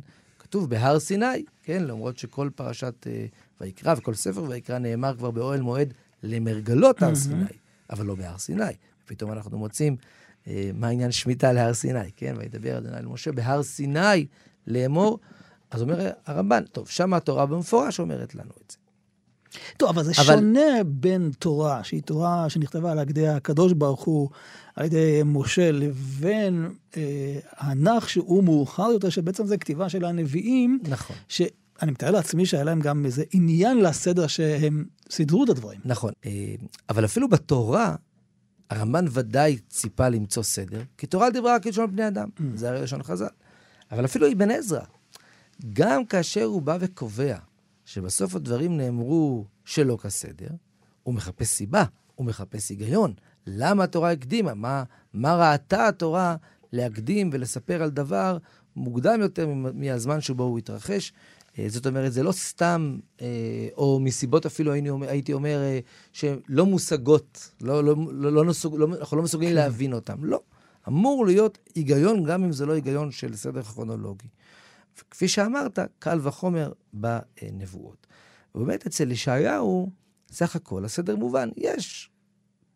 כתוב 0.49 0.71
בהר 0.71 0.99
סיני, 0.99 1.45
כן? 1.63 1.85
למרות 1.85 2.19
שכל 2.19 2.51
פרשת 2.55 3.07
uh, 3.07 3.61
ויקרא 3.61 3.95
וכל 3.99 4.15
ספר 4.15 4.43
ויקרא 4.43 4.79
נאמר 4.79 5.17
כבר 5.17 5.31
באוהל 5.31 5.61
מועד 5.61 5.95
למרגלות 6.23 7.03
הר 7.03 7.15
סיני, 7.15 7.45
אבל 7.91 8.07
לא 8.07 8.15
בהר 8.15 8.39
סיני. 8.39 8.65
פתאום 9.07 9.33
אנחנו 9.33 9.59
מוצאים 9.59 9.97
uh, 10.45 10.49
מה 10.75 10.89
עניין 10.89 11.13
שמיטה 11.13 11.53
להר 11.53 11.75
סיני, 11.75 12.13
כן? 12.17 12.35
וידבר 12.39 12.79
אדוני 12.79 13.03
למשה 13.03 13.33
בהר 13.33 13.63
סיני 13.63 14.27
לאמור. 14.67 15.19
אז 15.71 15.83
אומר 15.83 16.11
הרמב"ן, 16.27 16.65
טוב, 16.73 16.89
שם 16.89 17.15
התורה 17.15 17.47
במפורש 17.47 18.01
אומרת 18.01 18.35
לנו 18.35 18.53
את 18.67 18.71
זה. 18.71 18.79
טוב, 19.77 19.89
אבל 19.89 20.03
זה 20.03 20.13
אבל... 20.17 20.25
שונה 20.25 20.85
בין 20.87 21.31
תורה, 21.39 21.85
שהיא 21.85 22.03
תורה 22.03 22.51
שנכתבה 22.51 22.93
על 22.93 22.99
ידי 22.99 23.29
הקדוש 23.29 23.73
ברוך 23.73 24.05
הוא, 24.05 24.29
על 24.77 24.85
ידי 24.85 25.23
משה, 25.25 25.73
לבין 25.73 26.69
אה, 26.97 27.39
הנח 27.57 28.09
שהוא 28.09 28.45
מאוחר 28.45 28.89
יותר, 28.93 29.09
שבעצם 29.09 29.47
זה 29.47 29.57
כתיבה 29.59 29.89
של 29.89 30.05
הנביאים. 30.05 30.79
נכון. 30.83 31.17
שאני 31.29 31.91
מתאר 31.91 32.11
לעצמי 32.11 32.47
שהיה 32.47 32.65
להם 32.65 32.81
גם 32.81 33.05
איזה 33.05 33.25
עניין 33.33 33.79
לסדר 33.79 34.27
שהם 34.27 34.85
סידרו 35.11 35.45
את 35.45 35.49
הדברים. 35.49 35.81
נכון, 35.85 36.13
אה, 36.27 36.55
אבל 36.89 37.05
אפילו 37.05 37.29
בתורה, 37.29 37.95
הרמב"ן 38.71 39.05
ודאי 39.11 39.59
ציפה 39.69 40.09
למצוא 40.09 40.43
סדר, 40.43 40.81
כי 40.99 41.07
תורה 41.07 41.31
דיברה 41.31 41.55
רק 41.55 41.63
כלשון 41.63 41.97
בני 41.97 42.09
אדם, 42.09 42.29
mm. 42.39 42.43
זה 42.55 42.69
הרי 42.69 42.83
לשון 42.83 43.03
חז"ל. 43.03 43.27
אבל 43.93 44.05
אפילו 44.05 44.33
אבן 44.33 44.51
עזרא, 44.51 44.81
גם 45.73 46.05
כאשר 46.05 46.45
הוא 46.45 46.63
בא 46.63 46.79
וקובע 46.81 47.37
שבסוף 47.89 48.35
הדברים 48.35 48.77
נאמרו 48.77 49.45
שלא 49.65 49.99
כסדר, 50.03 50.49
הוא 51.03 51.15
מחפש 51.15 51.47
סיבה, 51.47 51.85
הוא 52.15 52.27
מחפש 52.27 52.69
היגיון. 52.69 53.15
למה 53.47 53.85
התורה 53.85 54.11
הקדימה? 54.11 54.55
מה, 54.55 54.85
מה 55.13 55.35
ראתה 55.35 55.89
התורה 55.89 56.37
להקדים 56.73 57.31
ולספר 57.33 57.83
על 57.83 57.91
דבר 57.91 58.39
מוקדם 58.77 59.21
יותר 59.21 59.49
מהזמן 59.75 60.21
שבו 60.21 60.43
הוא 60.43 60.59
התרחש? 60.59 61.13
אה, 61.59 61.69
זאת 61.69 61.87
אומרת, 61.87 62.13
זה 62.13 62.23
לא 62.23 62.33
סתם, 62.33 62.99
אה, 63.21 63.69
או 63.77 64.01
מסיבות 64.01 64.47
אפילו 64.47 64.73
הייתי 65.01 65.33
אומר, 65.33 65.59
אה, 65.59 65.81
שלא 66.13 66.67
מושגות, 66.67 67.51
לא, 67.61 67.85
לא, 67.85 67.95
לא, 68.13 68.33
לא 68.33 68.45
נוסוג, 68.45 68.75
לא, 68.77 68.89
אנחנו 69.01 69.17
לא 69.17 69.23
מסוגלים 69.23 69.51
כן. 69.51 69.57
להבין 69.57 69.93
אותן. 69.93 70.17
לא. 70.21 70.41
אמור 70.89 71.27
להיות 71.27 71.59
היגיון, 71.75 72.25
גם 72.25 72.45
אם 72.45 72.53
זה 72.53 72.67
לא 72.67 72.73
היגיון 72.73 73.11
של 73.11 73.37
סדר 73.37 73.63
כרונולוגי. 73.63 74.29
וכפי 74.99 75.29
שאמרת, 75.29 75.79
קל 75.99 76.19
וחומר 76.23 76.73
בנבואות. 76.93 78.07
ובאמת 78.55 78.87
אצל 78.87 79.11
ישעיהו, 79.11 79.91
סך 80.31 80.57
הכל 80.57 80.85
הסדר 80.85 81.17
מובן. 81.17 81.49
יש 81.57 82.11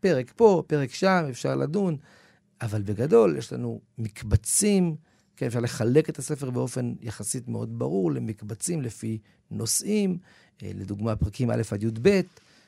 פרק 0.00 0.32
פה, 0.36 0.62
פרק 0.66 0.94
שם, 0.94 1.24
אפשר 1.30 1.56
לדון, 1.56 1.96
אבל 2.62 2.82
בגדול 2.82 3.36
יש 3.38 3.52
לנו 3.52 3.80
מקבצים, 3.98 4.96
כן, 5.36 5.46
אפשר 5.46 5.60
לחלק 5.60 6.08
את 6.08 6.18
הספר 6.18 6.50
באופן 6.50 6.94
יחסית 7.00 7.48
מאוד 7.48 7.78
ברור 7.78 8.12
למקבצים 8.12 8.82
לפי 8.82 9.18
נושאים, 9.50 10.18
אה, 10.62 10.70
לדוגמה 10.74 11.16
פרקים 11.16 11.50
א' 11.50 11.62
עד 11.70 11.82
י"ב, 11.82 12.20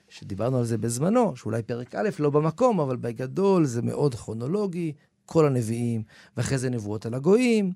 שדיברנו 0.09 0.59
על 0.59 0.65
זה 0.65 0.79
בזמנו, 0.79 1.37
שאולי 1.37 1.63
פרק 1.63 1.95
א' 1.95 2.09
לא 2.19 2.31
במקום, 2.31 2.81
אבל 2.81 2.97
בגדול 2.97 3.65
זה 3.65 3.83
מאוד 3.83 4.15
כרונולוגי, 4.15 4.93
כל 5.27 5.47
הנביאים, 5.47 6.03
ואחרי 6.37 6.59
זה 6.59 6.71
נבואות 6.71 7.07
על 7.07 7.15
הגויים, 7.15 7.73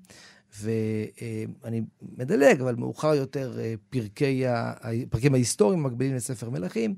ואני 0.57 1.81
מדלג, 2.17 2.61
אבל 2.61 2.75
מאוחר 2.75 3.13
יותר 3.13 3.59
אה, 3.59 3.73
פרקי, 3.89 4.43
הפרקים 4.47 5.33
ההיסטוריים 5.33 5.83
מקבילים 5.83 6.15
לספר 6.15 6.49
מלכים. 6.49 6.95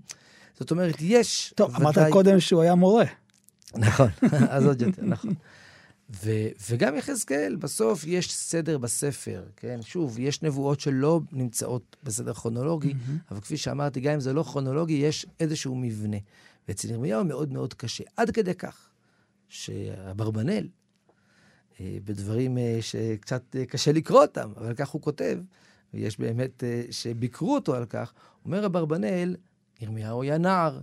זאת 0.60 0.72
אומרת, 0.72 0.96
יש... 1.00 1.54
טוב, 1.56 1.70
ודאי... 1.70 1.82
אמרת 1.82 2.12
קודם 2.12 2.40
שהוא 2.40 2.62
היה 2.62 2.76
מורה. 2.76 3.06
נכון, 3.76 4.10
אז 4.50 4.66
עוד 4.66 4.82
יותר, 4.82 5.02
נכון. 5.06 5.34
ו, 6.24 6.32
וגם 6.70 6.96
יחזקאל, 6.96 7.56
בסוף 7.56 8.04
יש 8.08 8.34
סדר 8.34 8.78
בספר, 8.78 9.44
כן? 9.58 9.80
שוב, 9.82 10.20
יש 10.20 10.42
נבואות 10.42 10.80
שלא 10.80 11.20
נמצאות 11.32 11.96
בסדר 12.04 12.34
כרונולוגי, 12.34 12.92
mm-hmm. 12.92 13.32
אבל 13.32 13.40
כפי 13.40 13.58
שאמרתי, 13.58 14.00
גם 14.00 14.14
אם 14.14 14.20
זה 14.20 14.34
לא 14.34 14.44
כרונולוגי, 14.44 14.94
יש 14.94 15.26
איזשהו 15.40 15.76
מבנה. 15.76 16.18
ואצל 16.68 16.90
ירמיהו 16.92 17.24
מאוד 17.24 17.54
מאוד 17.54 17.74
קשה, 17.74 18.04
עד 18.18 18.32
כדי 18.32 18.54
כך 18.54 18.90
שאברבנאל, 19.50 20.68
בדברים 22.04 22.58
אה, 22.58 22.78
שקצת 22.82 23.56
אה, 23.56 23.66
קשה 23.66 23.92
לקרוא 23.92 24.22
אותם, 24.22 24.52
אבל 24.58 24.74
כך 24.74 24.90
הוא 24.90 25.02
כותב, 25.02 25.40
ויש 25.94 26.20
באמת 26.20 26.64
שביקרו 26.92 27.56
אותו 27.56 27.76
על 27.76 27.86
כך, 27.86 28.14
אומר 28.46 28.66
אברבנאל, 28.66 29.36
ירמיהו 29.82 30.22
היה 30.22 30.38
נער. 30.38 30.80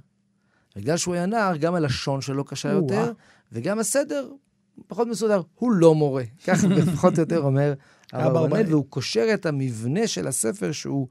בגלל 0.77 0.97
שהוא 0.97 1.15
היה 1.15 1.27
נער, 1.27 1.57
גם 1.57 1.75
הלשון 1.75 2.21
שלו 2.21 2.45
קשה 2.45 2.69
יותר, 2.69 3.13
וגם 3.53 3.79
הסדר 3.79 4.29
פחות 4.87 5.09
מסודר. 5.09 5.43
הוא 5.55 5.73
לא 5.73 5.95
מורה. 5.95 6.25
ככה 6.47 6.67
פחות 6.95 7.15
או 7.17 7.21
יותר 7.21 7.41
אומר 7.41 7.75
אברבנאל, 8.13 8.67
והוא 8.69 8.87
קושר 8.89 9.27
את 9.35 9.47
המבנה 9.47 10.07
של 10.07 10.27
הספר 10.27 10.73
שהוא 10.73 11.09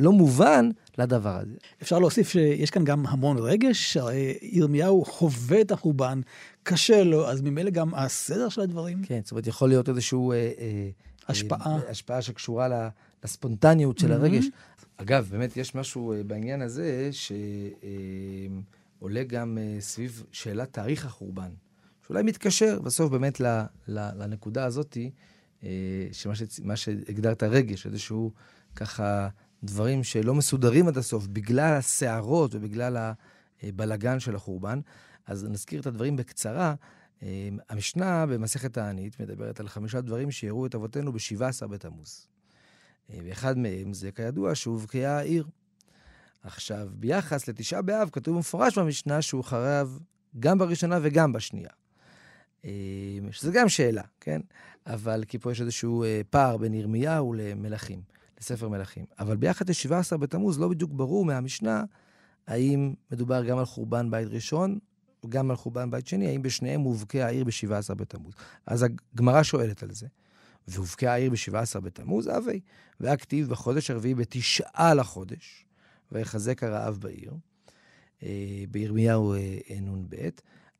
לא 0.00 0.12
מובן 0.12 0.70
לדבר 0.98 1.36
הזה. 1.36 1.54
אפשר 1.82 1.98
להוסיף 1.98 2.28
שיש 2.28 2.70
כאן 2.70 2.84
גם 2.84 3.06
המון 3.06 3.36
רגש, 3.38 3.96
הרי 3.96 4.38
ירמיהו 4.42 5.04
חווה 5.04 5.60
את 5.60 5.72
החורבן, 5.72 6.20
קשה 6.62 7.04
לו, 7.04 7.28
אז 7.28 7.40
ממילא 7.40 7.70
גם 7.70 7.94
הסדר 7.94 8.48
של 8.48 8.60
הדברים. 8.60 9.02
כן, 9.04 9.20
זאת 9.22 9.30
אומרת, 9.30 9.46
יכול 9.46 9.68
להיות 9.68 9.88
איזשהו... 9.88 10.32
אה, 10.32 10.52
אה, 10.58 10.90
השפעה. 11.28 11.66
אה, 11.66 11.90
השפעה 11.90 12.22
שקשורה 12.22 12.88
לספונטניות 13.24 13.98
של 13.98 14.12
mm-hmm. 14.12 14.14
הרגש. 14.14 14.44
אגב, 14.96 15.28
באמת 15.30 15.56
יש 15.56 15.74
משהו 15.74 16.12
אה, 16.12 16.22
בעניין 16.22 16.62
הזה 16.62 17.10
שעולה 17.12 19.20
אה, 19.20 19.24
גם 19.24 19.58
אה, 19.58 19.76
סביב 19.80 20.24
שאלת 20.32 20.72
תאריך 20.72 21.06
החורבן, 21.06 21.50
שאולי 22.06 22.22
מתקשר 22.22 22.80
בסוף 22.80 23.10
באמת 23.10 23.40
ל, 23.40 23.46
ל, 23.88 24.22
לנקודה 24.22 24.64
הזאתי, 24.64 25.10
שמה 26.12 26.76
שהגדרת 26.76 27.42
רגש, 27.42 27.86
איזשהו 27.86 28.32
ככה... 28.76 29.28
דברים 29.64 30.04
שלא 30.04 30.34
מסודרים 30.34 30.88
עד 30.88 30.98
הסוף 30.98 31.26
בגלל 31.26 31.74
הסערות 31.74 32.54
ובגלל 32.54 33.12
הבלגן 33.62 34.20
של 34.20 34.36
החורבן. 34.36 34.80
אז 35.26 35.44
נזכיר 35.44 35.80
את 35.80 35.86
הדברים 35.86 36.16
בקצרה. 36.16 36.74
אמ, 37.22 37.58
המשנה 37.68 38.26
במסכת 38.26 38.78
הענית 38.78 39.20
מדברת 39.20 39.60
על 39.60 39.68
חמישה 39.68 40.00
דברים 40.00 40.30
שיראו 40.30 40.66
את 40.66 40.74
אבותינו 40.74 41.12
ב-17 41.12 41.66
בתמוז. 41.66 42.26
אה, 43.10 43.18
ואחד 43.24 43.58
מהם 43.58 43.92
זה 43.94 44.12
כידוע 44.12 44.54
שהובקעה 44.54 45.18
העיר. 45.18 45.46
עכשיו, 46.42 46.88
ביחס 46.92 47.48
לתשעה 47.48 47.82
באב 47.82 48.08
כתוב 48.12 48.36
במפורש 48.36 48.78
במשנה 48.78 49.22
שהוא 49.22 49.44
חרב 49.44 49.98
גם 50.40 50.58
בראשונה 50.58 50.98
וגם 51.02 51.32
בשנייה. 51.32 51.70
אמ, 52.64 52.70
שזה 53.30 53.50
גם 53.54 53.68
שאלה, 53.68 54.02
כן? 54.20 54.40
אבל 54.86 55.24
כי 55.28 55.38
פה 55.38 55.52
יש 55.52 55.60
איזשהו 55.60 56.04
אה, 56.04 56.20
פער 56.30 56.56
בין 56.56 56.74
ירמיהו 56.74 57.34
למלכים. 57.34 58.02
לספר 58.42 58.68
מלכים. 58.68 59.04
אבל 59.18 59.36
ביחד 59.36 59.70
ל-17 59.70 60.16
בתמוז 60.16 60.60
לא 60.60 60.68
בדיוק 60.68 60.90
ברור 60.92 61.24
מהמשנה 61.24 61.84
האם 62.46 62.94
מדובר 63.10 63.44
גם 63.44 63.58
על 63.58 63.64
חורבן 63.64 64.10
בית 64.10 64.28
ראשון 64.28 64.78
וגם 65.24 65.50
על 65.50 65.56
חורבן 65.56 65.90
בית 65.90 66.06
שני, 66.06 66.28
האם 66.28 66.42
בשניהם 66.42 66.80
הובקעה 66.80 67.26
העיר 67.26 67.44
ב-17 67.44 67.94
בתמוז. 67.94 68.34
אז 68.66 68.86
הגמרא 69.14 69.42
שואלת 69.42 69.82
על 69.82 69.90
זה. 69.92 70.06
והובקעה 70.68 71.12
העיר 71.12 71.30
ב-17 71.30 71.80
בתמוז, 71.80 72.28
אבי, 72.28 72.60
והכתיב 73.00 73.48
בחודש 73.48 73.90
הרביעי 73.90 74.14
בתשעה 74.14 74.94
לחודש, 74.94 75.66
ויחזק 76.12 76.62
הרעב 76.62 76.98
בעיר, 77.00 77.32
אה, 78.22 78.64
בירמיהו 78.70 79.34
אה, 79.34 79.80
נ"ב. 79.80 80.28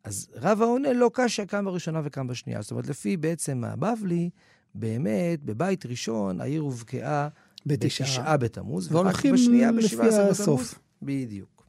אז 0.04 0.28
רב 0.34 0.62
העונה 0.62 0.92
לא 0.92 1.10
קשה 1.14 1.46
קם 1.46 1.64
בראשונה 1.64 2.00
וקם 2.04 2.26
בשנייה. 2.26 2.62
זאת 2.62 2.70
אומרת, 2.70 2.86
לפי 2.86 3.16
בעצם 3.16 3.64
הבבלי, 3.64 4.30
באמת, 4.74 5.42
בבית 5.42 5.86
ראשון 5.86 6.40
העיר 6.40 6.60
הובקעה 6.60 7.28
בתשעה. 7.66 8.06
בתשעה 8.06 8.36
בתמוז, 8.36 8.92
ורק 8.92 9.26
בשנייה 9.26 9.72
בשבעה 9.72 10.28
עשר. 10.28 10.42
בתמוז. 10.42 10.74
בדיוק. 11.02 11.66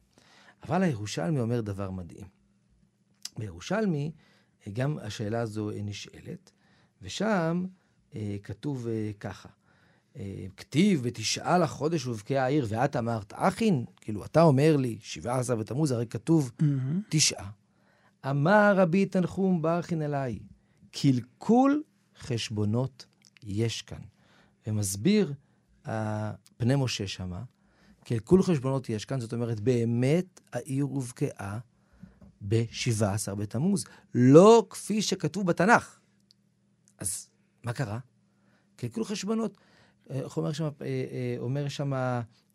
אבל 0.62 0.82
הירושלמי 0.82 1.40
אומר 1.40 1.60
דבר 1.60 1.90
מדהים. 1.90 2.26
בירושלמי, 3.38 4.12
אה, 4.66 4.72
גם 4.72 4.98
השאלה 5.02 5.40
הזו 5.40 5.70
אה, 5.70 5.80
נשאלת, 5.82 6.50
ושם 7.02 7.64
אה, 8.14 8.36
כתוב 8.42 8.86
אה, 8.88 9.10
ככה: 9.20 9.48
אה, 10.16 10.46
כתיב 10.56 11.02
בתשעה 11.02 11.58
לחודש 11.58 12.06
ובבקעה 12.06 12.44
העיר, 12.44 12.66
ואת 12.68 12.96
אמרת 12.96 13.32
אחין? 13.36 13.84
כאילו, 14.00 14.24
אתה 14.24 14.42
אומר 14.42 14.76
לי, 14.76 14.98
17 15.00 15.56
בתמוז, 15.56 15.90
הרי 15.90 16.06
כתוב 16.06 16.52
מהמם. 16.60 17.00
תשעה. 17.08 17.50
אמר 18.30 18.74
רבי 18.76 19.06
תנחום 19.06 19.62
ברכין 19.62 20.02
אליי, 20.02 20.38
קלקול 20.90 21.82
חשבונות 22.18 23.06
יש 23.42 23.82
כאן. 23.82 23.98
ומסביר 24.66 25.32
פני 26.56 26.74
משה 26.76 27.06
שמה, 27.06 27.42
קלקול 28.04 28.42
חשבונות 28.42 28.88
יש 28.88 29.04
כאן, 29.04 29.20
זאת 29.20 29.32
אומרת, 29.32 29.60
באמת 29.60 30.40
העיר 30.52 30.84
הובקעה 30.84 31.58
ב-17 32.48 33.34
בתמוז, 33.34 33.84
לא 34.14 34.66
כפי 34.70 35.02
שכתוב 35.02 35.46
בתנ"ך. 35.46 35.98
אז 36.98 37.28
מה 37.64 37.72
קרה? 37.72 37.98
קלקול 38.76 39.04
חשבונות. 39.04 39.58
אה, 40.10 40.20
איך 40.20 40.36
אומר 40.36 40.52
שם, 40.52 40.64
אה, 40.64 40.70
אה, 40.86 41.36
אומר 41.38 41.68
שם 41.68 41.92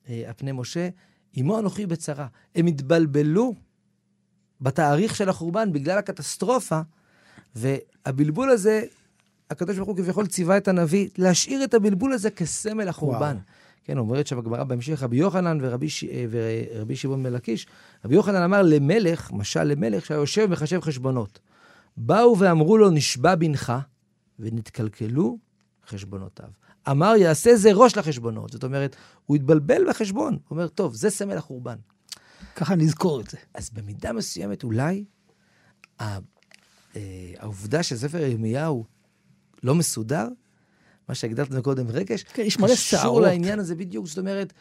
הפני 0.07 0.51
משה, 0.51 0.89
עמו 1.33 1.59
אנוכי 1.59 1.85
בצרה. 1.85 2.27
הם 2.55 2.67
התבלבלו 2.67 3.55
בתאריך 4.61 5.15
של 5.15 5.29
החורבן 5.29 5.73
בגלל 5.73 5.97
הקטסטרופה, 5.97 6.81
והבלבול 7.55 8.49
הזה, 8.49 8.83
הקדוש 9.49 9.75
ברוך 9.75 9.89
הוא 9.89 9.97
כביכול 9.97 10.27
ציווה 10.27 10.57
את 10.57 10.67
הנביא 10.67 11.09
להשאיר 11.17 11.63
את 11.63 11.73
הבלבול 11.73 12.13
הזה 12.13 12.29
כסמל 12.29 12.87
החורבן. 12.87 13.19
וואו. 13.19 13.37
כן, 13.83 13.97
אומרת 13.97 14.27
שם 14.27 14.39
הגמרא 14.39 14.63
בהמשך, 14.63 15.03
רבי 15.03 15.17
יוחנן 15.17 15.57
ורבי, 15.61 15.89
ש... 15.89 16.03
אה, 16.03 16.25
ורבי 16.29 16.95
שמעון 16.95 17.23
מלקיש, 17.23 17.67
רבי 18.05 18.15
יוחנן 18.15 18.41
אמר 18.41 18.61
למלך, 18.61 19.31
משל 19.31 19.63
למלך, 19.63 20.05
שהיה 20.05 20.17
יושב 20.17 20.45
ומחשב 20.49 20.81
חשבונות. 20.81 21.39
באו 21.97 22.39
ואמרו 22.39 22.77
לו, 22.77 22.89
נשבע 22.89 23.35
בנך, 23.35 23.73
ונתקלקלו 24.39 25.37
חשבונותיו. 25.87 26.47
אמר, 26.91 27.13
יעשה 27.17 27.55
זה 27.55 27.69
ראש 27.73 27.97
לחשבונות. 27.97 28.51
זאת 28.51 28.63
אומרת, 28.63 28.95
הוא 29.25 29.35
התבלבל 29.35 29.89
בחשבון. 29.89 30.33
הוא 30.33 30.41
אומר, 30.51 30.67
טוב, 30.67 30.93
זה 30.93 31.09
סמל 31.09 31.37
החורבן. 31.37 31.75
ככה 32.55 32.75
נזכור 32.75 33.21
את 33.21 33.29
זה. 33.29 33.37
אז 33.53 33.69
במידה 33.69 34.13
מסוימת 34.13 34.63
אולי 34.63 35.05
אה, 36.01 36.17
העובדה 37.37 37.83
שספר 37.83 38.17
ירמיהו 38.17 38.85
לא 39.63 39.75
מסודר, 39.75 40.27
מה 41.09 41.15
שהגדרת 41.15 41.51
מקודם 41.51 41.87
רגש, 41.89 42.23
כן, 42.23 42.41
יש 42.41 42.59
מלא 42.59 42.67
קשור 42.67 42.99
שערות. 42.99 43.23
לעניין 43.23 43.59
הזה 43.59 43.75
בדיוק. 43.75 44.07
זאת 44.07 44.17
אומרת, 44.17 44.53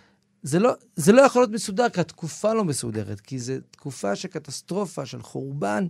זה 0.42 0.58
לא, 0.58 0.72
זה 0.96 1.12
לא 1.12 1.22
יכול 1.22 1.42
להיות 1.42 1.52
מסודר, 1.52 1.88
כי 1.88 2.00
התקופה 2.00 2.54
לא 2.54 2.64
מסודרת, 2.64 3.20
כי 3.20 3.38
זו 3.38 3.52
תקופה 3.70 4.16
של 4.16 4.28
קטסטרופה, 4.28 5.06
של 5.06 5.22
חורבן, 5.22 5.86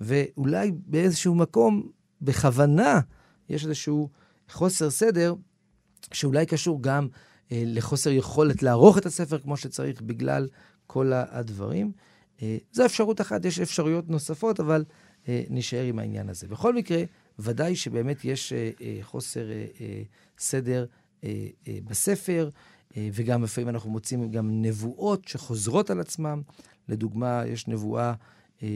ואולי 0.00 0.72
באיזשהו 0.86 1.34
מקום, 1.34 1.88
בכוונה, 2.22 3.00
יש 3.48 3.64
איזשהו 3.64 4.08
חוסר 4.50 4.90
סדר, 4.90 5.34
שאולי 6.12 6.46
קשור 6.46 6.82
גם 6.82 7.08
אה, 7.52 7.62
לחוסר 7.66 8.10
יכולת 8.10 8.62
לערוך 8.62 8.98
את 8.98 9.06
הספר 9.06 9.38
כמו 9.38 9.56
שצריך 9.56 10.02
בגלל 10.02 10.48
כל 10.86 11.12
הדברים. 11.12 11.92
אה, 12.42 12.56
זו 12.72 12.84
אפשרות 12.84 13.20
אחת, 13.20 13.44
יש 13.44 13.60
אפשרויות 13.60 14.10
נוספות, 14.10 14.60
אבל 14.60 14.84
אה, 15.28 15.42
נשאר 15.50 15.82
עם 15.84 15.98
העניין 15.98 16.28
הזה. 16.28 16.48
בכל 16.48 16.74
מקרה, 16.74 17.02
ודאי 17.38 17.76
שבאמת 17.76 18.24
יש 18.24 18.52
אה, 18.52 18.70
אה, 18.80 18.98
חוסר 19.02 19.50
אה, 19.80 20.02
סדר 20.38 20.86
בספר, 21.84 22.50
וגם 22.96 23.42
לפעמים 23.42 23.68
אנחנו 23.68 23.90
מוצאים 23.90 24.30
גם 24.30 24.62
נבואות 24.62 25.28
שחוזרות 25.28 25.90
על 25.90 26.00
עצמן. 26.00 26.40
לדוגמה, 26.88 27.42
יש 27.46 27.68
נבואה 27.68 28.14
אה, 28.62 28.68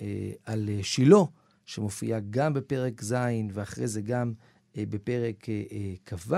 אה, 0.00 0.30
על 0.44 0.68
שילה, 0.82 1.18
שמופיעה 1.64 2.20
גם 2.30 2.54
בפרק 2.54 3.02
ז', 3.02 3.14
ואחרי 3.52 3.86
זה 3.86 4.00
גם 4.00 4.32
בפרק 4.76 5.46
כ"ו. 6.06 6.36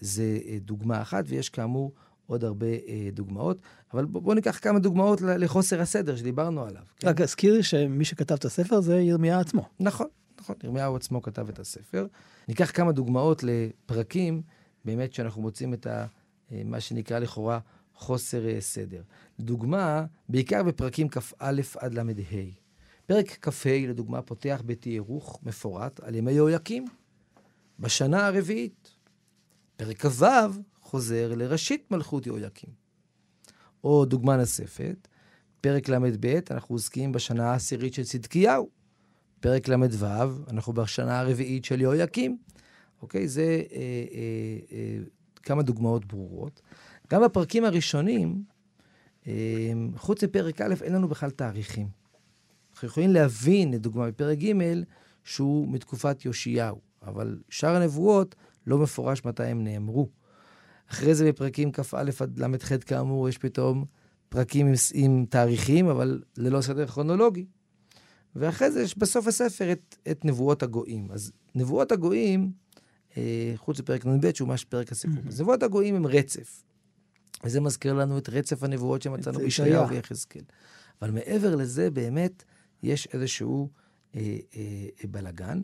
זה 0.00 0.38
דוגמה 0.60 1.02
אחת, 1.02 1.24
ויש 1.28 1.48
כאמור 1.48 1.92
עוד 2.26 2.44
הרבה 2.44 2.66
דוגמאות. 3.12 3.58
אבל 3.94 4.04
בואו 4.04 4.24
בוא 4.24 4.34
ניקח 4.34 4.58
כמה 4.62 4.78
דוגמאות 4.78 5.20
לחוסר 5.20 5.80
הסדר 5.80 6.16
שדיברנו 6.16 6.64
עליו. 6.64 6.82
כן? 6.98 7.08
רק 7.08 7.20
אזכיר 7.20 7.62
שמי 7.62 8.04
שכתב 8.04 8.34
את 8.34 8.44
הספר 8.44 8.80
זה 8.80 9.00
ירמיה 9.00 9.40
עצמו. 9.40 9.68
נכון, 9.80 10.06
נכון, 10.42 10.56
ירמיהו 10.64 10.96
עצמו 10.96 11.22
כתב 11.22 11.48
את 11.48 11.58
הספר. 11.58 12.06
ניקח 12.48 12.70
כמה 12.70 12.92
דוגמאות 12.92 13.42
לפרקים, 13.42 14.42
באמת 14.84 15.14
שאנחנו 15.14 15.42
מוצאים 15.42 15.74
את 15.74 15.86
ה, 15.86 16.06
אה, 16.52 16.62
מה 16.64 16.80
שנקרא 16.80 17.18
לכאורה 17.18 17.58
חוסר 17.94 18.48
אה, 18.48 18.60
סדר. 18.60 19.02
לדוגמה, 19.38 20.06
בעיקר 20.28 20.62
בפרקים 20.62 21.08
כ"א 21.08 21.60
עד 21.78 21.94
ל"ה. 21.94 22.02
פרק 23.06 23.38
כ"ה, 23.42 23.86
לדוגמה, 23.88 24.22
פותח 24.22 24.62
בתיארוך 24.66 25.40
מפורט 25.42 26.00
על 26.00 26.14
ימי 26.14 26.32
יהויקים, 26.32 26.86
בשנה 27.78 28.26
הרביעית. 28.26 28.90
פרק 29.76 30.06
כ"ו 30.06 30.26
חוזר 30.80 31.34
לראשית 31.34 31.90
מלכות 31.90 32.26
יהויקים. 32.26 32.70
או 33.84 34.04
דוגמה 34.04 34.36
נוספת, 34.36 35.08
פרק 35.60 35.88
ל"ב, 35.88 36.40
אנחנו 36.50 36.74
עוסקים 36.74 37.12
בשנה 37.12 37.50
העשירית 37.50 37.94
של 37.94 38.04
צדקיהו. 38.04 38.81
פרק 39.42 39.68
ל"ו, 39.68 40.06
אנחנו 40.50 40.72
בשנה 40.72 41.20
הרביעית 41.20 41.64
של 41.64 41.80
יהויקים. 41.80 42.38
אוקיי? 43.02 43.28
זה 43.28 43.42
אה, 43.42 43.76
אה, 43.78 44.58
אה, 44.72 44.98
כמה 45.42 45.62
דוגמאות 45.62 46.04
ברורות. 46.04 46.62
גם 47.10 47.22
בפרקים 47.24 47.64
הראשונים, 47.64 48.42
אה, 49.26 49.72
חוץ 49.96 50.24
מפרק 50.24 50.60
א', 50.60 50.74
אין 50.82 50.92
לנו 50.92 51.08
בכלל 51.08 51.30
תאריכים. 51.30 51.88
אנחנו 52.72 52.88
יכולים 52.88 53.10
להבין, 53.10 53.74
לדוגמה, 53.74 54.06
בפרק 54.06 54.38
ג', 54.38 54.52
שהוא 55.24 55.68
מתקופת 55.68 56.24
יאשיהו, 56.24 56.80
אבל 57.02 57.38
שאר 57.48 57.76
הנבואות 57.76 58.34
לא 58.66 58.78
מפורש 58.78 59.24
מתי 59.24 59.44
הם 59.44 59.64
נאמרו. 59.64 60.08
אחרי 60.90 61.14
זה 61.14 61.28
בפרקים 61.28 61.72
כ"א 61.72 62.10
עד 62.20 62.38
ל"ח, 62.38 62.72
כאמור, 62.86 63.28
יש 63.28 63.38
פתאום 63.38 63.84
פרקים 64.28 64.66
עם, 64.66 64.74
עם 64.94 65.24
תאריכים, 65.28 65.88
אבל 65.88 66.22
ללא 66.36 66.60
סדר 66.60 66.86
כרונולוגי. 66.86 67.46
ואחרי 68.36 68.70
זה 68.70 68.82
יש 68.82 68.98
בסוף 68.98 69.26
הספר 69.26 69.72
את, 69.72 69.96
את 70.10 70.24
נבואות 70.24 70.62
הגויים. 70.62 71.08
אז 71.10 71.32
נבואות 71.54 71.92
הגויים, 71.92 72.52
אה, 73.16 73.52
חוץ 73.56 73.78
לפרק 73.78 74.06
נ"ב, 74.06 74.34
שהוא 74.34 74.48
ממש 74.48 74.64
פרק 74.64 74.92
הסיפור, 74.92 75.16
מהמם. 75.16 75.28
אז 75.28 75.40
נבואות 75.40 75.62
הגויים 75.62 75.94
הם 75.94 76.06
רצף. 76.06 76.62
וזה 77.44 77.60
מזכיר 77.60 77.94
לנו 77.94 78.18
את 78.18 78.28
רצף 78.28 78.62
הנבואות 78.62 79.02
שמצאנו 79.02 79.38
בישעיהו 79.38 79.84
ישעיה. 79.84 79.86
ויחזקאל. 79.90 80.42
אבל 81.02 81.10
מעבר 81.10 81.56
לזה, 81.56 81.90
באמת, 81.90 82.44
יש 82.82 83.08
איזשהו 83.12 83.68
אה, 84.16 84.36
אה, 84.56 85.08
בלגן. 85.10 85.60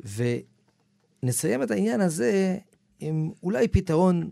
ונסיים 0.00 1.62
את 1.62 1.70
העניין 1.70 2.00
הזה 2.00 2.58
עם 3.00 3.30
אולי 3.42 3.68
פתרון 3.68 4.30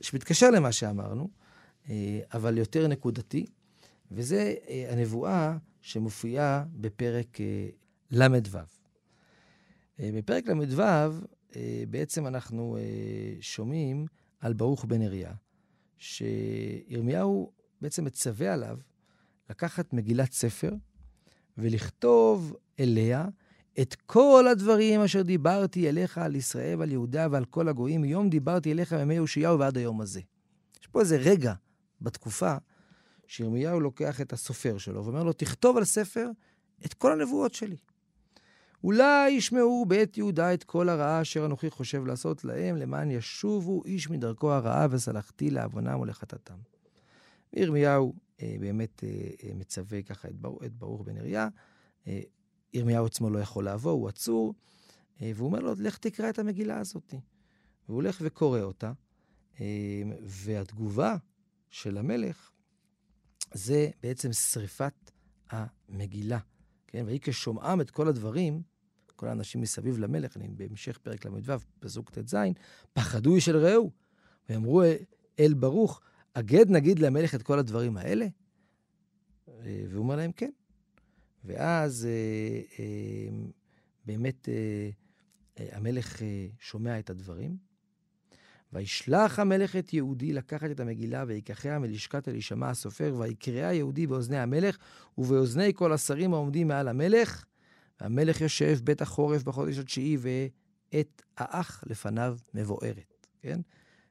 שמתקשר 0.00 0.50
למה 0.50 0.72
שאמרנו, 0.72 1.28
אה, 1.90 2.20
אבל 2.34 2.58
יותר 2.58 2.88
נקודתי, 2.88 3.46
וזה 4.12 4.54
אה, 4.68 4.86
הנבואה 4.90 5.56
שמופיעה 5.80 6.64
בפרק 6.72 7.40
אה, 7.40 7.68
ל"ו. 8.10 8.58
אה, 10.00 10.10
בפרק 10.14 10.48
ל"ו 10.48 10.82
אה, 11.56 11.84
בעצם 11.90 12.26
אנחנו 12.26 12.78
שומעים 13.40 14.06
על 14.40 14.52
ברוך 14.52 14.84
בן 14.84 15.02
אריה, 15.02 15.32
שירמיהו 15.98 17.52
בעצם 17.80 18.04
מצווה 18.04 18.52
עליו 18.54 18.78
לקחת 19.50 19.92
מגילת 19.92 20.32
ספר 20.32 20.72
ולכתוב 21.58 22.56
אליה 22.80 23.28
את 23.80 23.94
כל 23.94 24.48
הדברים 24.50 25.00
אשר 25.00 25.22
דיברתי 25.22 25.88
אליך 25.88 26.18
על 26.18 26.36
ישראל 26.36 26.78
ועל 26.78 26.92
יהודה 26.92 27.26
ועל 27.30 27.44
כל 27.44 27.68
הגויים, 27.68 28.00
מיום 28.00 28.30
דיברתי 28.30 28.72
אליך 28.72 28.92
מימי 28.92 29.14
יאשיהו 29.14 29.58
ועד 29.58 29.76
היום 29.76 30.00
הזה. 30.00 30.20
יש 30.80 30.86
פה 30.86 31.00
איזה 31.00 31.16
רגע 31.16 31.54
בתקופה 32.00 32.56
שירמיהו 33.28 33.80
לוקח 33.80 34.20
את 34.20 34.32
הסופר 34.32 34.78
שלו 34.78 35.04
ואומר 35.04 35.22
לו, 35.22 35.32
תכתוב 35.32 35.76
על 35.76 35.84
ספר 35.84 36.30
את 36.86 36.94
כל 36.94 37.12
הנבואות 37.12 37.54
שלי. 37.54 37.76
אולי 38.84 39.30
ישמעו 39.30 39.84
בעת 39.88 40.16
יהודה 40.16 40.54
את 40.54 40.64
כל 40.64 40.88
הרעה 40.88 41.22
אשר 41.22 41.46
אנוכי 41.46 41.70
חושב 41.70 42.06
לעשות 42.06 42.44
להם, 42.44 42.76
למען 42.76 43.10
ישובו 43.10 43.84
איש 43.84 44.10
מדרכו 44.10 44.52
הרעה 44.52 44.86
וסלחתי 44.90 45.50
לעוונם 45.50 46.00
ולחטאתם. 46.00 46.54
וירמיהו 47.52 48.14
אה, 48.42 48.56
באמת 48.60 49.04
אה, 49.04 49.08
אה, 49.44 49.54
מצווה 49.54 50.02
ככה 50.02 50.28
את, 50.28 50.36
בר, 50.36 50.56
את 50.66 50.72
ברוך 50.74 51.02
בן 51.02 51.16
אריה. 51.16 51.48
אה, 52.06 52.20
ירמיהו 52.74 53.06
עצמו 53.06 53.30
לא 53.30 53.38
יכול 53.38 53.64
לעבור, 53.64 53.92
הוא 53.92 54.08
עצור, 54.08 54.54
אה, 55.22 55.32
והוא 55.34 55.46
אומר 55.46 55.60
לו, 55.60 55.74
לך 55.78 55.98
תקרא 55.98 56.30
את 56.30 56.38
המגילה 56.38 56.78
הזאת. 56.78 57.14
והוא 57.88 57.96
הולך 57.96 58.18
וקורא 58.24 58.60
אותה, 58.60 58.92
אה, 59.60 60.02
והתגובה 60.22 61.16
של 61.70 61.98
המלך 61.98 62.50
זה 63.54 63.90
בעצם 64.02 64.32
שריפת 64.32 65.10
המגילה. 65.50 66.38
כן, 66.86 67.04
ויהי 67.06 67.20
כשומעם 67.20 67.80
את 67.80 67.90
כל 67.90 68.08
הדברים, 68.08 68.62
כל 69.16 69.28
האנשים 69.28 69.60
מסביב 69.60 69.98
למלך, 69.98 70.36
אני 70.36 70.48
בהמשך 70.48 70.98
פרק 70.98 71.26
ל"ו, 71.26 71.52
פסוק 71.80 72.10
ט"ז, 72.10 72.36
פחדו 72.92 73.34
איש 73.34 73.48
אל 73.48 73.56
רעהו, 73.56 73.90
ואמרו 74.48 74.82
אל 75.38 75.54
ברוך, 75.54 76.00
אגד 76.34 76.70
נגיד 76.70 76.98
למלך 76.98 77.34
את 77.34 77.42
כל 77.42 77.58
הדברים 77.58 77.96
האלה? 77.96 78.26
אה, 79.48 79.84
והוא 79.88 80.02
אומר 80.02 80.16
להם, 80.16 80.32
כן. 80.32 80.50
ואז 81.44 82.06
אה, 82.06 82.60
אה, 82.78 83.28
באמת 84.04 84.48
המלך 85.58 86.22
שומע 86.58 86.98
את 86.98 87.10
הדברים. 87.10 87.56
וישלח 88.72 89.38
המלך 89.38 89.76
את 89.76 89.92
יהודי 89.92 90.32
לקחת 90.32 90.70
את 90.70 90.80
המגילה 90.80 91.24
ויקחיה 91.26 91.78
מלשכת 91.78 92.28
אלישמע 92.28 92.70
הסופר, 92.70 93.14
ויקראה 93.18 93.72
יהודי 93.72 94.06
באוזני 94.06 94.38
המלך 94.38 94.78
ובאוזני 95.18 95.74
כל 95.74 95.92
השרים 95.92 96.34
העומדים 96.34 96.68
מעל 96.68 96.88
המלך. 96.88 97.44
והמלך 98.00 98.40
יושב 98.40 98.78
בית 98.84 99.02
החורף 99.02 99.42
בחודש 99.42 99.78
התשיעי, 99.78 100.16
ואת 100.20 101.22
האח 101.36 101.84
לפניו 101.86 102.38
מבוערת, 102.54 103.26
כן? 103.40 103.60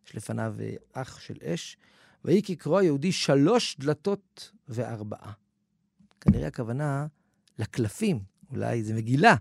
יש 0.07 0.15
לפניו 0.15 0.55
אה, 0.59 0.73
אח 0.93 1.19
של 1.19 1.35
אש. 1.43 1.77
ויהי 2.25 2.41
כקרוא 2.43 2.79
היהודי 2.79 3.11
שלוש 3.11 3.77
דלתות 3.79 4.51
וארבעה. 4.67 5.31
כנראה 6.21 6.47
הכוונה 6.47 7.07
לקלפים, 7.59 8.19
אולי 8.49 8.83
זה 8.83 8.93
מגילה. 8.93 9.35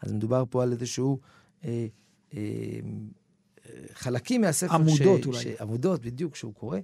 אז 0.00 0.12
מדובר 0.12 0.44
פה 0.50 0.62
על 0.62 0.72
איזשהו... 0.72 1.20
אה, 1.64 1.86
אה, 2.34 2.40
חלקים 3.92 4.40
מהספר... 4.40 4.74
עמודות 4.74 5.22
ש, 5.22 5.26
אולי. 5.26 5.42
ש, 5.42 5.46
עמודות, 5.60 6.02
בדיוק, 6.02 6.36
שהוא 6.36 6.54
קורא. 6.54 6.78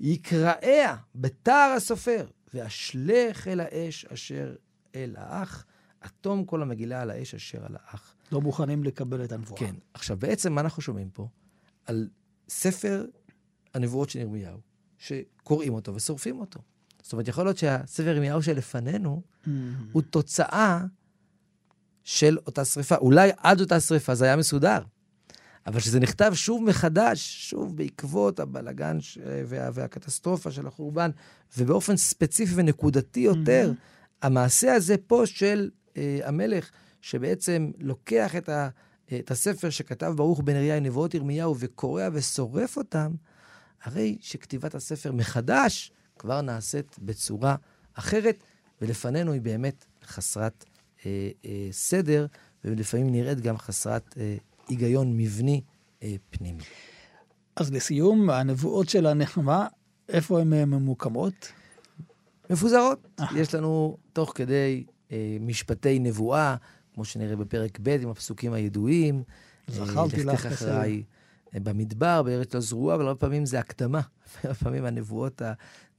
יקראיה 0.00 0.96
בתר 1.14 1.74
הסופר, 1.76 2.26
ואשלך 2.54 3.48
אל 3.48 3.60
האש 3.60 4.04
אשר 4.04 4.54
אל 4.94 5.14
האח, 5.18 5.64
אטום 6.06 6.44
כל 6.44 6.62
המגילה 6.62 7.02
על 7.02 7.10
האש 7.10 7.34
אשר 7.34 7.64
על 7.66 7.76
האח. 7.78 8.14
לא 8.32 8.40
מוכנים 8.40 8.84
לקבל 8.84 9.24
את 9.24 9.32
הנבואה. 9.32 9.60
כן. 9.60 9.74
עכשיו, 9.94 10.16
בעצם 10.16 10.52
מה 10.52 10.60
אנחנו 10.60 10.82
שומעים 10.82 11.10
פה? 11.10 11.28
על 11.86 12.08
ספר 12.48 13.06
הנבואות 13.74 14.10
של 14.10 14.18
ירמיהו, 14.18 14.58
שקוראים 14.98 15.74
אותו 15.74 15.94
ושורפים 15.94 16.40
אותו. 16.40 16.60
זאת 17.02 17.12
אומרת, 17.12 17.28
יכול 17.28 17.44
להיות 17.44 17.58
שהספר 17.58 18.08
ירמיהו 18.08 18.42
שלפנינו 18.42 19.22
Mm. 19.44 19.50
הוא 19.92 20.02
תוצאה 20.02 20.84
של 22.04 22.38
אותה 22.46 22.64
שריפה. 22.64 22.96
אולי 22.96 23.30
עד 23.36 23.60
אותה 23.60 23.80
שריפה 23.80 24.14
זה 24.14 24.24
היה 24.24 24.36
מסודר, 24.36 24.78
אבל 25.68 25.80
כשזה 25.80 26.00
נכתב 26.00 26.32
שוב 26.34 26.64
מחדש, 26.64 27.48
שוב 27.50 27.76
בעקבות 27.76 28.40
הבלגן 28.40 29.00
ש... 29.00 29.18
וה... 29.24 29.70
והקטסטרופה 29.74 30.50
של 30.50 30.66
החורבן, 30.66 31.10
ובאופן 31.58 31.96
ספציפי 31.96 32.52
ונקודתי 32.54 33.20
יותר, 33.20 33.72
המעשה 34.22 34.74
הזה 34.74 34.96
פה 35.06 35.22
של 35.26 35.70
אה, 35.96 36.20
המלך, 36.24 36.70
שבעצם 37.00 37.70
לוקח 37.78 38.36
את, 38.36 38.48
ה... 38.48 38.68
את 39.18 39.30
הספר 39.30 39.70
שכתב 39.70 40.12
ברוך 40.16 40.40
בן 40.40 40.56
אריה 40.56 40.80
נבואות 40.80 41.14
ירמיהו 41.14 41.56
וקורע 41.58 42.08
ושורף 42.12 42.76
אותם, 42.76 43.14
הרי 43.82 44.18
שכתיבת 44.20 44.74
הספר 44.74 45.12
מחדש 45.12 45.92
כבר 46.18 46.40
נעשית 46.40 46.96
בצורה 46.98 47.56
אחרת, 47.94 48.42
ולפנינו 48.82 49.32
היא 49.32 49.40
באמת 49.40 49.84
חסרת 50.04 50.64
אה, 51.06 51.30
אה, 51.44 51.68
סדר, 51.70 52.26
ולפעמים 52.64 53.10
נראית 53.10 53.40
גם 53.40 53.58
חסרת 53.58 54.14
אה, 54.18 54.36
היגיון 54.68 55.16
מבני 55.16 55.60
אה, 56.02 56.14
פנימי. 56.30 56.62
אז 57.56 57.72
לסיום, 57.72 58.30
הנבואות 58.30 58.88
של 58.88 59.06
הנחמה, 59.06 59.66
איפה 60.08 60.40
הן 60.40 60.52
אה, 60.52 60.64
ממוקמות? 60.64 61.52
מפוזרות. 62.50 63.08
יש 63.36 63.54
לנו 63.54 63.96
תוך 64.12 64.32
כדי 64.34 64.84
אה, 65.12 65.36
משפטי 65.40 65.98
נבואה, 65.98 66.56
כמו 66.94 67.04
שנראה 67.04 67.36
בפרק 67.36 67.78
ב' 67.82 67.88
עם 67.88 68.08
הפסוקים 68.08 68.52
הידועים. 68.52 69.22
זכרתי 69.68 70.24
לך 70.24 70.46
אחריי 70.46 71.02
אה, 71.54 71.60
במדבר, 71.60 72.22
בארץ 72.22 72.54
לא 72.54 72.60
זרועה, 72.60 72.96
אבל 72.96 73.06
הרבה 73.06 73.20
פעמים 73.20 73.46
זה 73.46 73.58
הקדמה. 73.58 74.00
הרבה 74.42 74.54
פעמים 74.54 74.84
הנבואות 74.84 75.42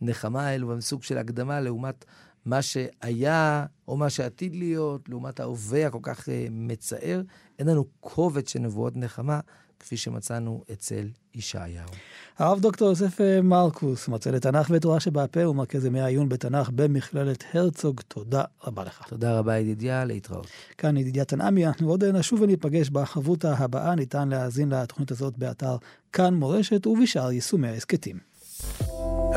הנחמה 0.01 0.47
האלו 0.47 0.73
הם 0.73 0.81
סוג 0.81 1.03
של 1.03 1.17
הקדמה 1.17 1.61
לעומת 1.61 2.05
מה 2.45 2.61
שהיה 2.61 3.65
או 3.87 3.97
מה 3.97 4.09
שעתיד 4.09 4.55
להיות, 4.55 5.09
לעומת 5.09 5.39
ההווה 5.39 5.87
הכל 5.87 5.99
כך 6.01 6.29
אה, 6.29 6.47
מצער. 6.51 7.21
אין 7.59 7.67
לנו 7.67 7.85
קובץ 7.99 8.51
של 8.51 8.59
נבואות 8.59 8.97
נחמה, 8.97 9.39
כפי 9.79 9.97
שמצאנו 9.97 10.63
אצל 10.71 11.07
ישעיהו. 11.35 11.89
הרב 12.37 12.59
דוקטור 12.59 12.89
יוסף 12.89 13.21
אה, 13.21 13.41
מרקוס, 13.41 14.07
מרצה 14.07 14.31
לתנ"ך 14.31 14.67
ותורה 14.73 14.99
שבעל-פה 14.99 15.47
ומרכז 15.47 15.85
ימי 15.85 16.01
העיון 16.01 16.29
בתנ"ך 16.29 16.69
במכללת 16.75 17.43
הרצוג, 17.53 18.01
תודה 18.07 18.43
רבה 18.63 18.83
לך. 18.83 19.01
תודה 19.07 19.39
רבה, 19.39 19.57
ידידיה, 19.57 20.05
להתראות. 20.05 20.47
כאן 20.77 20.97
ידידיה 20.97 21.25
תנעמי, 21.25 21.67
אנחנו 21.67 21.89
עוד 21.89 22.03
נשוב 22.03 22.41
וניפגש 22.41 22.89
בחברותה 22.89 23.53
הבאה, 23.57 23.95
ניתן 23.95 24.29
להאזין 24.29 24.69
לתוכנית 24.69 25.11
הזאת 25.11 25.37
באתר 25.37 25.77
כאן 26.13 26.33
מורשת 26.33 26.87
ובשאר 26.87 27.31
יישומי 27.31 27.67
ההסכתים. 27.67 28.17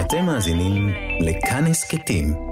אתם 0.01 0.25
מאזינים 0.27 0.89
לכאן 1.21 1.65
הסכתים, 1.67 2.52